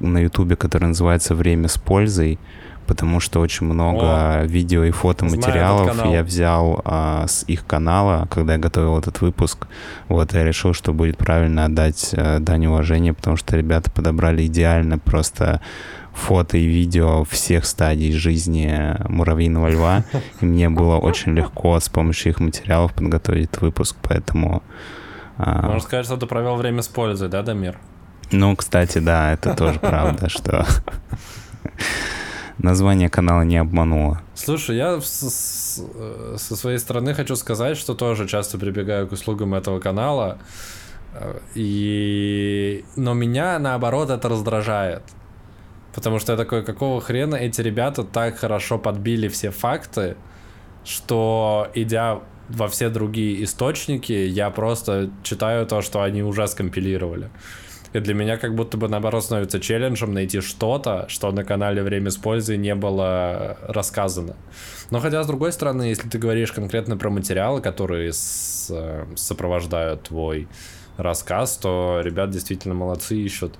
на 0.00 0.18
ютубе, 0.18 0.56
который 0.56 0.88
называется 0.88 1.34
«Время 1.34 1.68
с 1.68 1.78
пользой», 1.78 2.38
потому 2.86 3.20
что 3.20 3.40
очень 3.40 3.66
много 3.66 4.40
О, 4.40 4.44
видео 4.44 4.84
и 4.84 4.90
фотоматериалов 4.90 6.06
я 6.06 6.22
взял 6.22 6.80
а, 6.84 7.26
с 7.26 7.44
их 7.46 7.66
канала, 7.66 8.26
когда 8.30 8.54
я 8.54 8.58
готовил 8.58 8.98
этот 8.98 9.20
выпуск. 9.20 9.66
Вот, 10.08 10.32
я 10.32 10.44
решил, 10.44 10.74
что 10.74 10.92
будет 10.92 11.16
правильно 11.16 11.66
отдать 11.66 12.14
а, 12.16 12.38
дань 12.38 12.66
уважения, 12.66 13.12
потому 13.12 13.36
что 13.36 13.56
ребята 13.56 13.90
подобрали 13.90 14.46
идеально 14.46 14.98
просто 14.98 15.60
фото 16.12 16.56
и 16.56 16.64
видео 16.64 17.24
всех 17.24 17.66
стадий 17.66 18.12
жизни 18.12 18.96
муравьиного 19.08 19.68
льва, 19.68 20.04
и 20.40 20.44
мне 20.44 20.68
было 20.70 20.96
очень 20.96 21.34
легко 21.34 21.78
с 21.78 21.88
помощью 21.88 22.32
их 22.32 22.40
материалов 22.40 22.94
подготовить 22.94 23.48
этот 23.50 23.62
выпуск, 23.62 23.96
поэтому... 24.02 24.62
А... 25.36 25.62
Можно 25.62 25.80
сказать, 25.80 26.06
что 26.06 26.16
ты 26.16 26.26
провел 26.26 26.56
время 26.56 26.82
с 26.82 26.88
пользой, 26.88 27.28
да, 27.28 27.42
Дамир? 27.42 27.78
Ну, 28.30 28.56
кстати, 28.56 28.98
да, 28.98 29.32
это 29.32 29.54
тоже 29.54 29.78
правда, 29.78 30.28
что 30.28 30.66
название 32.58 33.08
канала 33.08 33.42
не 33.42 33.56
обмануло. 33.56 34.20
Слушай, 34.34 34.76
я 34.76 35.00
с, 35.00 35.82
э, 35.94 36.36
со 36.38 36.56
своей 36.56 36.78
стороны 36.78 37.14
хочу 37.14 37.36
сказать, 37.36 37.76
что 37.76 37.94
тоже 37.94 38.26
часто 38.28 38.58
прибегаю 38.58 39.08
к 39.08 39.12
услугам 39.12 39.54
этого 39.54 39.80
канала. 39.80 40.38
Э, 41.14 41.38
и... 41.54 42.84
Но 42.96 43.14
меня, 43.14 43.58
наоборот, 43.58 44.10
это 44.10 44.28
раздражает. 44.28 45.02
Потому 45.94 46.18
что 46.18 46.32
я 46.32 46.38
такой, 46.38 46.64
какого 46.64 47.00
хрена 47.00 47.36
эти 47.36 47.60
ребята 47.60 48.02
так 48.02 48.36
хорошо 48.36 48.78
подбили 48.78 49.28
все 49.28 49.50
факты, 49.50 50.16
что 50.84 51.68
идя 51.74 52.20
во 52.48 52.68
все 52.68 52.88
другие 52.88 53.42
источники, 53.44 54.12
я 54.12 54.50
просто 54.50 55.10
читаю 55.22 55.66
то, 55.66 55.82
что 55.82 56.02
они 56.02 56.22
уже 56.22 56.46
скомпилировали. 56.46 57.30
И 57.94 58.00
для 58.00 58.12
меня 58.12 58.36
как 58.36 58.56
будто 58.56 58.76
бы 58.76 58.88
наоборот 58.88 59.22
становится 59.22 59.60
челленджем 59.60 60.12
найти 60.12 60.40
что-то, 60.40 61.06
что 61.08 61.30
на 61.30 61.44
канале 61.44 61.80
«Время 61.80 62.10
с 62.10 62.16
пользой» 62.16 62.56
не 62.56 62.74
было 62.74 63.56
рассказано. 63.62 64.34
Но 64.90 64.98
хотя, 64.98 65.22
с 65.22 65.26
другой 65.28 65.52
стороны, 65.52 65.84
если 65.84 66.08
ты 66.08 66.18
говоришь 66.18 66.50
конкретно 66.50 66.96
про 66.96 67.08
материалы, 67.08 67.60
которые 67.60 68.12
с, 68.12 68.68
э, 68.68 69.06
сопровождают 69.14 70.02
твой 70.02 70.48
рассказ, 70.96 71.56
то 71.56 72.00
ребят 72.02 72.30
действительно 72.30 72.74
молодцы, 72.74 73.16
ищут 73.16 73.54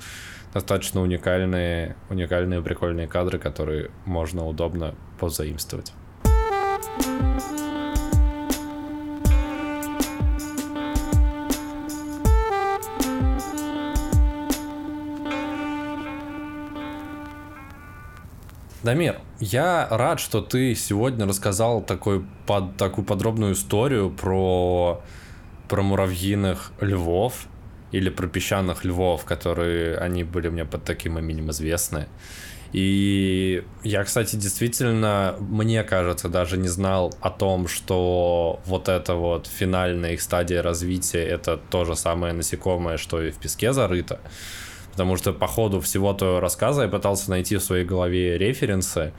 достаточно 0.52 1.00
уникальные, 1.00 1.94
уникальные 2.10 2.60
прикольные 2.60 3.06
кадры, 3.06 3.38
которые 3.38 3.92
можно 4.04 4.44
удобно 4.46 4.96
позаимствовать. 5.20 5.92
Дамир, 18.84 19.18
я 19.40 19.88
рад, 19.90 20.20
что 20.20 20.42
ты 20.42 20.74
сегодня 20.74 21.26
рассказал 21.26 21.80
такой, 21.80 22.22
под, 22.46 22.76
такую 22.76 23.06
подробную 23.06 23.54
историю 23.54 24.10
про, 24.10 25.02
про 25.70 25.82
муравьиных 25.82 26.70
львов 26.80 27.46
или 27.92 28.10
про 28.10 28.26
песчаных 28.26 28.84
львов, 28.84 29.24
которые 29.24 29.96
они 29.96 30.22
были 30.22 30.50
мне 30.50 30.66
под 30.66 30.84
таким 30.84 31.18
именем 31.18 31.50
известны. 31.50 32.08
И 32.74 33.64
я, 33.84 34.04
кстати, 34.04 34.36
действительно, 34.36 35.36
мне 35.40 35.82
кажется, 35.82 36.28
даже 36.28 36.58
не 36.58 36.68
знал 36.68 37.14
о 37.22 37.30
том, 37.30 37.68
что 37.68 38.60
вот 38.66 38.90
эта 38.90 39.14
вот 39.14 39.46
финальная 39.46 40.12
их 40.12 40.20
стадия 40.20 40.60
развития 40.60 41.24
это 41.24 41.56
то 41.56 41.86
же 41.86 41.96
самое 41.96 42.34
насекомое, 42.34 42.98
что 42.98 43.22
и 43.22 43.30
в 43.30 43.38
песке 43.38 43.72
зарыто 43.72 44.20
потому 44.94 45.16
что 45.16 45.32
по 45.32 45.48
ходу 45.48 45.80
всего 45.80 46.12
твоего 46.12 46.38
рассказа 46.38 46.82
я 46.82 46.88
пытался 46.88 47.28
найти 47.28 47.56
в 47.56 47.60
своей 47.60 47.84
голове 47.84 48.38
референсы 48.38 49.12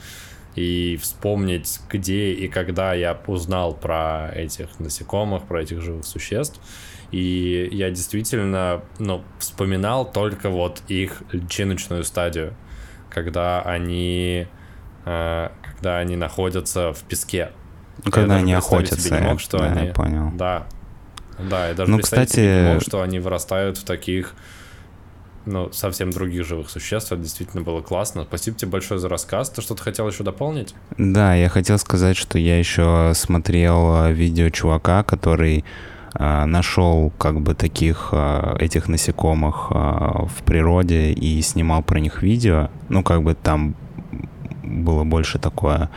и 0.56 0.98
вспомнить, 1.02 1.82
где 1.90 2.32
и 2.32 2.48
когда 2.48 2.94
я 2.94 3.20
узнал 3.28 3.74
про 3.74 4.32
этих 4.34 4.80
насекомых, 4.80 5.44
про 5.44 5.64
этих 5.64 5.82
живых 5.82 6.06
существ. 6.06 6.62
И 7.12 7.68
я 7.74 7.90
действительно, 7.90 8.84
ну, 9.00 9.22
вспоминал 9.38 10.10
только 10.10 10.50
вот 10.50 10.82
их 10.88 11.24
личиночную 11.34 12.06
стадию, 12.06 12.54
когда 13.10 13.62
они, 13.62 14.48
э, 15.04 15.50
когда 15.74 15.98
они 15.98 16.16
находятся 16.16 16.94
в 16.94 17.04
песке. 17.04 17.52
Ну, 18.06 18.12
когда 18.12 18.38
они 18.38 18.54
охотятся, 18.54 19.14
не 19.14 19.28
мог, 19.28 19.42
что 19.42 19.58
да, 19.58 19.66
они... 19.66 19.88
я 19.88 19.94
понял. 19.94 20.32
Да, 20.36 20.68
да, 21.38 21.72
и 21.72 21.76
даже 21.76 21.92
ну, 21.92 22.00
кстати... 22.00 22.40
не 22.40 22.74
мог, 22.74 22.82
что 22.82 23.02
они 23.02 23.20
вырастают 23.20 23.78
в 23.78 23.84
таких 23.84 24.36
ну, 25.46 25.72
совсем 25.72 26.12
других 26.12 26.46
живых 26.46 26.70
существ. 26.70 27.12
Это 27.12 27.22
действительно 27.22 27.64
было 27.64 27.82
классно. 27.82 28.24
Спасибо 28.24 28.58
тебе 28.58 28.72
большое 28.72 29.00
за 29.00 29.10
рассказ. 29.10 29.50
Ты 29.50 29.62
что-то 29.62 29.84
хотел 29.84 30.08
еще 30.08 30.24
дополнить? 30.24 30.76
Да, 30.98 31.36
я 31.36 31.50
хотел 31.50 31.78
сказать, 31.78 32.18
что 32.18 32.38
я 32.40 32.58
еще 32.60 33.12
смотрел 33.16 33.96
а, 33.96 34.12
видео 34.12 34.50
чувака, 34.50 35.04
который 35.04 35.64
э, 36.14 36.46
нашел 36.46 37.12
как 37.18 37.42
бы 37.42 37.54
таких 37.56 38.10
э, 38.12 38.58
этих 38.60 38.88
насекомых 38.88 39.70
в 39.70 40.44
природе 40.46 41.12
и 41.12 41.42
снимал 41.42 41.84
про 41.84 42.00
них 42.00 42.22
видео. 42.22 42.70
Ну, 42.90 43.04
как 43.04 43.24
бы 43.24 43.36
там 43.36 43.76
было 44.64 45.04
больше 45.04 45.40
такое, 45.40 45.90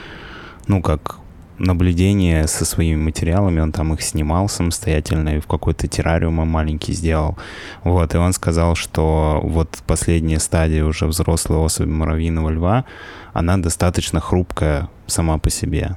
ну, 0.67 0.83
как 0.83 1.19
наблюдение 1.59 2.47
со 2.47 2.65
своими 2.65 3.03
материалами, 3.03 3.61
он 3.61 3.73
там 3.73 3.93
их 3.95 4.03
снимал 4.03 4.49
самостоятельно 4.49 5.37
и 5.37 5.41
в 5.41 5.47
какой-то 5.47 5.87
террариум 5.89 6.35
маленький 6.47 6.93
сделал. 6.93 7.37
Вот, 7.85 8.15
и 8.15 8.19
он 8.19 8.33
сказал, 8.33 8.75
что 8.75 9.41
вот 9.43 9.79
последняя 9.87 10.39
стадия 10.39 10.85
уже 10.85 11.07
взрослой 11.07 11.59
особи 11.59 11.91
муравьиного 11.91 12.51
льва, 12.51 12.85
она 13.33 13.57
достаточно 13.57 14.21
хрупкая 14.21 14.89
сама 15.07 15.39
по 15.39 15.51
себе. 15.51 15.97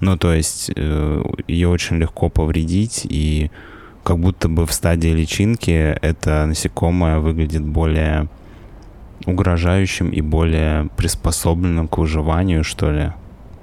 Ну, 0.00 0.16
то 0.16 0.32
есть 0.32 0.70
э, 0.74 1.22
ее 1.46 1.68
очень 1.68 1.96
легко 1.98 2.28
повредить, 2.28 3.06
и 3.08 3.50
как 4.02 4.18
будто 4.18 4.48
бы 4.48 4.66
в 4.66 4.72
стадии 4.72 5.10
личинки 5.10 5.70
это 6.02 6.44
насекомое 6.46 7.18
выглядит 7.18 7.62
более 7.62 8.28
угрожающим 9.26 10.10
и 10.10 10.20
более 10.20 10.88
приспособленным 10.96 11.86
к 11.86 11.98
выживанию, 11.98 12.64
что 12.64 12.90
ли 12.90 13.12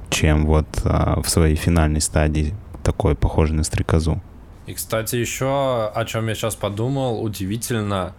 чем 0.10 0.46
вот 0.46 0.68
а, 0.84 1.22
в 1.22 1.30
своей 1.30 1.56
финальной 1.56 2.02
стадии 2.02 2.54
такой 2.84 3.16
похожий 3.16 3.56
на 3.56 3.64
стрекозу. 3.64 4.22
И, 4.66 4.74
кстати, 4.74 5.16
еще 5.16 5.92
о 5.94 6.06
чем 6.06 6.28
я 6.28 6.36
сейчас 6.36 6.56
подумал, 6.56 7.24
удивительно, 7.24 8.14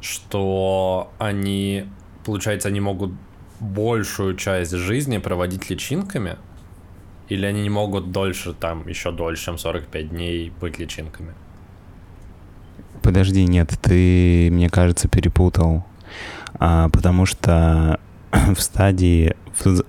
что 0.00 1.12
они, 1.18 1.86
получается, 2.24 2.68
они 2.68 2.80
могут 2.80 3.12
большую 3.60 4.36
часть 4.36 4.72
жизни 4.72 5.18
проводить 5.18 5.70
личинками, 5.70 6.36
или 7.28 7.46
они 7.46 7.62
не 7.62 7.70
могут 7.70 8.10
дольше, 8.10 8.52
там, 8.52 8.86
еще 8.88 9.12
дольше, 9.12 9.44
чем 9.44 9.58
45 9.58 10.10
дней 10.10 10.52
быть 10.60 10.78
личинками? 10.78 11.34
Подожди, 13.00 13.44
нет, 13.44 13.70
ты, 13.80 14.50
мне 14.50 14.68
кажется, 14.68 15.08
перепутал. 15.08 15.84
А, 16.54 16.88
потому 16.90 17.26
что 17.26 17.98
в 18.56 18.60
стадии, 18.60 19.34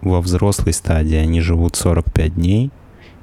во 0.02 0.22
взрослой 0.22 0.74
стадии 0.74 1.16
они 1.16 1.42
живут 1.42 1.76
45 1.76 2.36
дней, 2.36 2.72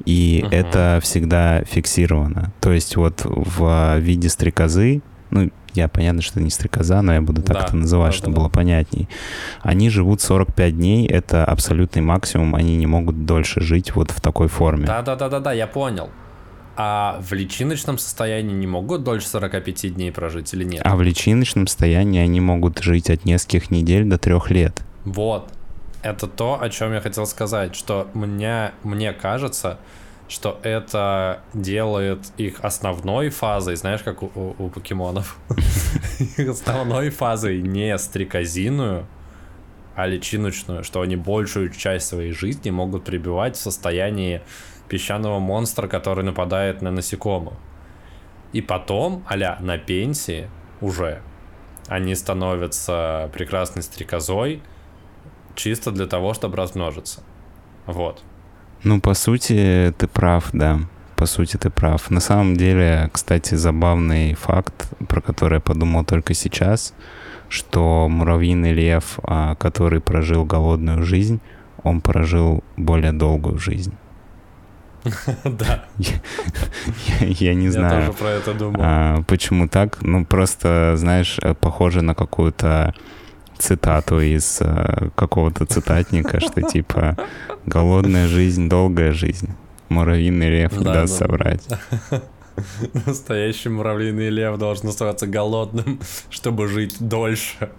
и 0.04 0.42
uh-huh. 0.42 0.50
это 0.50 1.00
всегда 1.02 1.62
фиксировано. 1.64 2.52
То 2.60 2.72
есть 2.72 2.96
вот 2.96 3.22
в 3.24 3.98
виде 3.98 4.28
стрекозы, 4.28 5.02
ну, 5.30 5.50
я 5.74 5.88
понятно, 5.88 6.22
что 6.22 6.40
не 6.40 6.50
стрекоза, 6.50 7.02
но 7.02 7.14
я 7.14 7.20
буду 7.20 7.42
так 7.42 7.56
да, 7.56 7.64
это 7.64 7.76
называть, 7.76 8.12
да, 8.12 8.16
чтобы 8.16 8.34
да, 8.34 8.40
было 8.40 8.48
понятней. 8.48 9.08
Они 9.60 9.90
живут 9.90 10.20
45 10.20 10.76
дней, 10.76 11.06
это 11.06 11.44
абсолютный 11.44 12.02
максимум, 12.02 12.54
они 12.54 12.76
не 12.76 12.86
могут 12.86 13.24
дольше 13.24 13.60
жить 13.60 13.94
вот 13.94 14.10
в 14.10 14.20
такой 14.20 14.48
форме. 14.48 14.86
Да-да-да-да, 14.86 15.52
я 15.52 15.66
понял. 15.66 16.10
А 16.76 17.20
в 17.20 17.32
личиночном 17.32 17.98
состоянии 17.98 18.54
не 18.54 18.66
могут 18.66 19.04
дольше 19.04 19.28
45 19.28 19.94
дней 19.94 20.10
прожить 20.10 20.52
или 20.54 20.64
нет? 20.64 20.80
А 20.84 20.96
в 20.96 21.02
личиночном 21.02 21.66
состоянии 21.66 22.20
они 22.20 22.40
могут 22.40 22.78
жить 22.78 23.10
от 23.10 23.24
нескольких 23.24 23.70
недель 23.70 24.04
до 24.04 24.18
трех 24.18 24.50
лет. 24.50 24.82
Вот. 25.04 25.50
Это 26.02 26.26
то, 26.26 26.60
о 26.60 26.70
чем 26.70 26.92
я 26.94 27.00
хотел 27.00 27.26
сказать, 27.26 27.74
что 27.76 28.08
мне, 28.14 28.72
мне 28.82 29.12
кажется, 29.12 29.78
что 30.28 30.60
это 30.62 31.42
делает 31.52 32.20
их 32.38 32.60
основной 32.62 33.28
фазой, 33.30 33.76
знаешь, 33.76 34.02
как 34.02 34.22
у, 34.22 34.30
у, 34.34 34.54
у 34.58 34.68
покемонов, 34.70 35.36
основной 36.38 37.10
фазой 37.10 37.60
не 37.60 37.98
стрекозиную, 37.98 39.06
а 39.94 40.06
личиночную, 40.06 40.84
что 40.84 41.02
они 41.02 41.16
большую 41.16 41.70
часть 41.70 42.06
своей 42.06 42.32
жизни 42.32 42.70
могут 42.70 43.04
пребывать 43.04 43.56
в 43.56 43.60
состоянии 43.60 44.40
песчаного 44.88 45.38
монстра, 45.38 45.88
который 45.88 46.24
нападает 46.24 46.80
на 46.80 46.90
насекомых. 46.90 47.54
И 48.52 48.62
потом, 48.62 49.24
аля, 49.30 49.58
на 49.60 49.78
пенсии 49.78 50.48
уже 50.80 51.20
они 51.88 52.14
становятся 52.14 53.30
прекрасной 53.32 53.82
стрекозой 53.82 54.62
чисто 55.54 55.90
для 55.90 56.06
того, 56.06 56.34
чтобы 56.34 56.56
размножиться. 56.56 57.20
Вот. 57.86 58.22
Ну, 58.84 59.00
по 59.00 59.14
сути, 59.14 59.92
ты 59.98 60.06
прав, 60.06 60.50
да. 60.52 60.80
По 61.16 61.26
сути, 61.26 61.56
ты 61.56 61.70
прав. 61.70 62.10
На 62.10 62.20
самом 62.20 62.56
деле, 62.56 63.10
кстати, 63.12 63.54
забавный 63.54 64.34
факт, 64.34 64.88
про 65.08 65.20
который 65.20 65.54
я 65.54 65.60
подумал 65.60 66.04
только 66.04 66.34
сейчас, 66.34 66.94
что 67.48 68.08
муравьиный 68.08 68.72
лев, 68.72 69.18
а, 69.22 69.54
который 69.56 70.00
прожил 70.00 70.44
голодную 70.46 71.02
жизнь, 71.02 71.40
он 71.82 72.00
прожил 72.00 72.62
более 72.76 73.12
долгую 73.12 73.58
жизнь. 73.58 73.94
Да. 75.44 75.84
Я 77.20 77.54
не 77.54 77.70
знаю. 77.70 78.00
Я 78.00 78.06
тоже 78.06 78.18
про 78.18 78.28
это 78.28 78.54
думал. 78.54 78.80
А, 78.82 79.22
почему 79.26 79.68
так? 79.68 79.98
Ну, 80.02 80.24
просто, 80.24 80.94
знаешь, 80.96 81.38
э, 81.42 81.54
похоже 81.54 82.02
на 82.02 82.14
какую-то 82.14 82.94
цитату 83.60 84.20
из 84.20 84.58
э, 84.60 85.10
какого-то 85.14 85.66
цитатника, 85.66 86.40
что 86.40 86.62
типа 86.62 87.16
«голодная 87.66 88.26
жизнь, 88.26 88.68
долгая 88.68 89.12
жизнь». 89.12 89.50
Муравьиный 89.88 90.48
лев 90.48 90.72
да, 90.78 90.94
даст 90.94 91.18
да. 91.18 91.26
соврать. 91.26 91.68
Настоящий 93.06 93.68
муравьиный 93.68 94.30
лев 94.30 94.58
должен 94.58 94.88
оставаться 94.88 95.26
голодным, 95.26 96.00
чтобы 96.30 96.68
жить 96.68 96.96
дольше. 97.00 97.70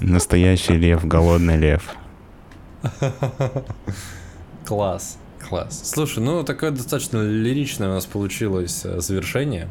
Настоящий 0.00 0.74
лев, 0.74 1.06
голодный 1.06 1.56
лев. 1.56 1.94
Класс. 4.64 5.18
Класс. 5.48 5.82
Слушай, 5.84 6.20
ну 6.20 6.44
такое 6.44 6.70
достаточно 6.70 7.22
лиричное 7.22 7.88
у 7.88 7.92
нас 7.92 8.06
получилось 8.06 8.82
э, 8.84 9.00
завершение. 9.00 9.68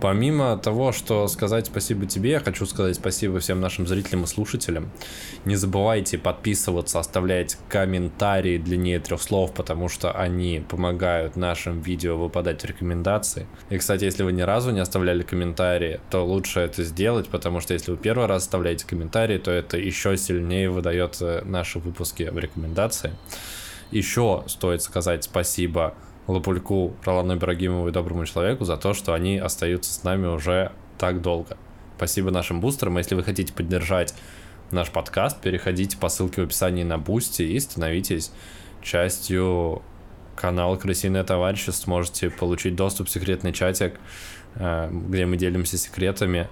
Помимо 0.00 0.56
того, 0.56 0.92
что 0.92 1.26
сказать 1.26 1.66
спасибо 1.66 2.06
тебе, 2.06 2.30
я 2.30 2.40
хочу 2.40 2.66
сказать 2.66 2.94
спасибо 2.94 3.40
всем 3.40 3.60
нашим 3.60 3.86
зрителям 3.86 4.24
и 4.24 4.26
слушателям. 4.26 4.90
Не 5.44 5.56
забывайте 5.56 6.18
подписываться, 6.18 7.00
оставлять 7.00 7.58
комментарии 7.68 8.58
длиннее 8.58 9.00
трех 9.00 9.20
слов, 9.20 9.52
потому 9.52 9.88
что 9.88 10.12
они 10.12 10.62
помогают 10.68 11.34
нашим 11.34 11.80
видео 11.80 12.16
выпадать 12.16 12.62
в 12.62 12.64
рекомендации. 12.64 13.48
И, 13.70 13.78
кстати, 13.78 14.04
если 14.04 14.22
вы 14.22 14.32
ни 14.32 14.42
разу 14.42 14.70
не 14.70 14.80
оставляли 14.80 15.24
комментарии, 15.24 16.00
то 16.10 16.24
лучше 16.24 16.60
это 16.60 16.84
сделать, 16.84 17.28
потому 17.28 17.60
что 17.60 17.74
если 17.74 17.90
вы 17.90 17.96
первый 17.96 18.26
раз 18.26 18.44
оставляете 18.44 18.86
комментарии, 18.86 19.38
то 19.38 19.50
это 19.50 19.78
еще 19.78 20.16
сильнее 20.16 20.70
выдает 20.70 21.16
э, 21.20 21.42
наши 21.44 21.80
выпуски 21.80 22.22
в 22.22 22.38
рекомендации. 22.38 23.14
Еще 23.90 24.44
стоит 24.46 24.82
сказать 24.82 25.24
спасибо 25.24 25.94
Лапульку, 26.28 26.94
Ролану 27.04 27.34
Ибрагимову 27.34 27.88
и 27.88 27.92
Доброму 27.92 28.26
Человеку 28.26 28.64
за 28.64 28.76
то, 28.76 28.92
что 28.92 29.14
они 29.14 29.38
остаются 29.38 29.92
с 29.92 30.04
нами 30.04 30.26
уже 30.26 30.72
так 30.98 31.22
долго. 31.22 31.56
Спасибо 31.96 32.30
нашим 32.30 32.60
бустерам. 32.60 32.98
Если 32.98 33.14
вы 33.14 33.24
хотите 33.24 33.52
поддержать 33.52 34.14
наш 34.70 34.90
подкаст, 34.90 35.40
переходите 35.40 35.96
по 35.96 36.08
ссылке 36.08 36.42
в 36.42 36.44
описании 36.44 36.84
на 36.84 36.98
Boosty 36.98 37.42
и 37.42 37.58
становитесь 37.58 38.30
частью 38.82 39.82
канала 40.36 40.76
Крысиное 40.76 41.24
товарищество. 41.24 41.72
Сможете 41.72 42.30
получить 42.30 42.76
доступ 42.76 43.08
в 43.08 43.10
секретный 43.10 43.52
чатик, 43.52 43.98
э, 44.54 44.90
где 44.92 45.26
мы 45.26 45.36
делимся 45.38 45.78
секретами 45.78 46.48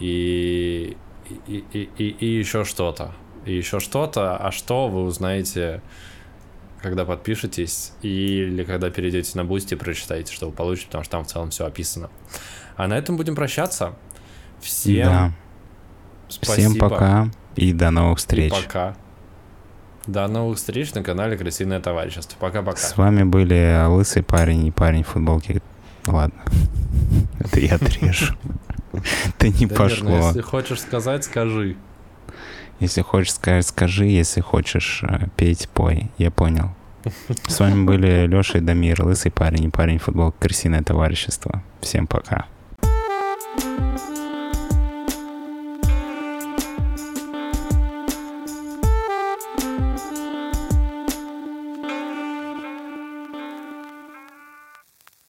и, 0.00 0.96
и, 1.46 1.64
и, 1.72 1.88
и, 1.96 2.08
и 2.08 2.26
еще 2.26 2.64
что-то. 2.64 3.12
И 3.46 3.54
еще 3.54 3.78
что-то, 3.78 4.36
а 4.36 4.50
что 4.50 4.88
вы 4.88 5.04
узнаете 5.04 5.82
когда 6.84 7.06
подпишетесь 7.06 7.92
или 8.02 8.62
когда 8.62 8.90
перейдете 8.90 9.38
на 9.38 9.44
Boosty, 9.44 9.74
прочитаете, 9.74 10.32
что 10.34 10.46
вы 10.46 10.52
получите, 10.52 10.86
потому 10.88 11.02
что 11.02 11.12
там 11.12 11.24
в 11.24 11.28
целом 11.28 11.50
все 11.50 11.64
описано. 11.64 12.10
А 12.76 12.86
на 12.86 12.98
этом 12.98 13.16
будем 13.16 13.34
прощаться. 13.34 13.94
Всем 14.60 15.06
да. 15.06 15.32
спасибо. 16.28 16.68
Всем 16.68 16.78
пока 16.78 17.30
и 17.56 17.72
до 17.72 17.90
новых 17.90 18.18
встреч. 18.18 18.52
И 18.52 18.62
пока. 18.62 18.96
До 20.06 20.28
новых 20.28 20.58
встреч 20.58 20.92
на 20.92 21.02
канале 21.02 21.38
Крысиное 21.38 21.80
товарищество. 21.80 22.36
Пока-пока. 22.38 22.76
С 22.76 22.98
вами 22.98 23.22
были 23.22 23.86
лысый 23.88 24.22
парень 24.22 24.66
и 24.66 24.70
парень 24.70 25.04
в 25.04 25.08
футболке. 25.08 25.62
Ладно. 26.06 26.42
Это 27.38 27.60
я 27.60 27.76
отрежу. 27.76 28.34
Это 29.38 29.48
не 29.48 29.66
пошло. 29.66 30.18
Если 30.18 30.42
хочешь 30.42 30.82
сказать, 30.82 31.24
скажи. 31.24 31.76
Если 32.80 33.02
хочешь 33.02 33.34
сказать, 33.34 33.66
скажи. 33.66 34.06
Если 34.06 34.40
хочешь 34.40 35.02
э, 35.02 35.28
петь, 35.36 35.68
пой. 35.72 36.10
Я 36.18 36.30
понял. 36.30 36.70
С 37.46 37.60
вами 37.60 37.84
были 37.84 38.26
Леша 38.26 38.58
и 38.58 38.60
Дамир, 38.60 39.04
лысый 39.04 39.30
парень 39.30 39.64
и 39.64 39.70
парень 39.70 39.98
футбол 39.98 40.32
крысиное 40.32 40.82
товарищество. 40.82 41.62
Всем 41.80 42.06
пока. 42.06 42.46
thank 43.56 43.78
you 43.78 43.93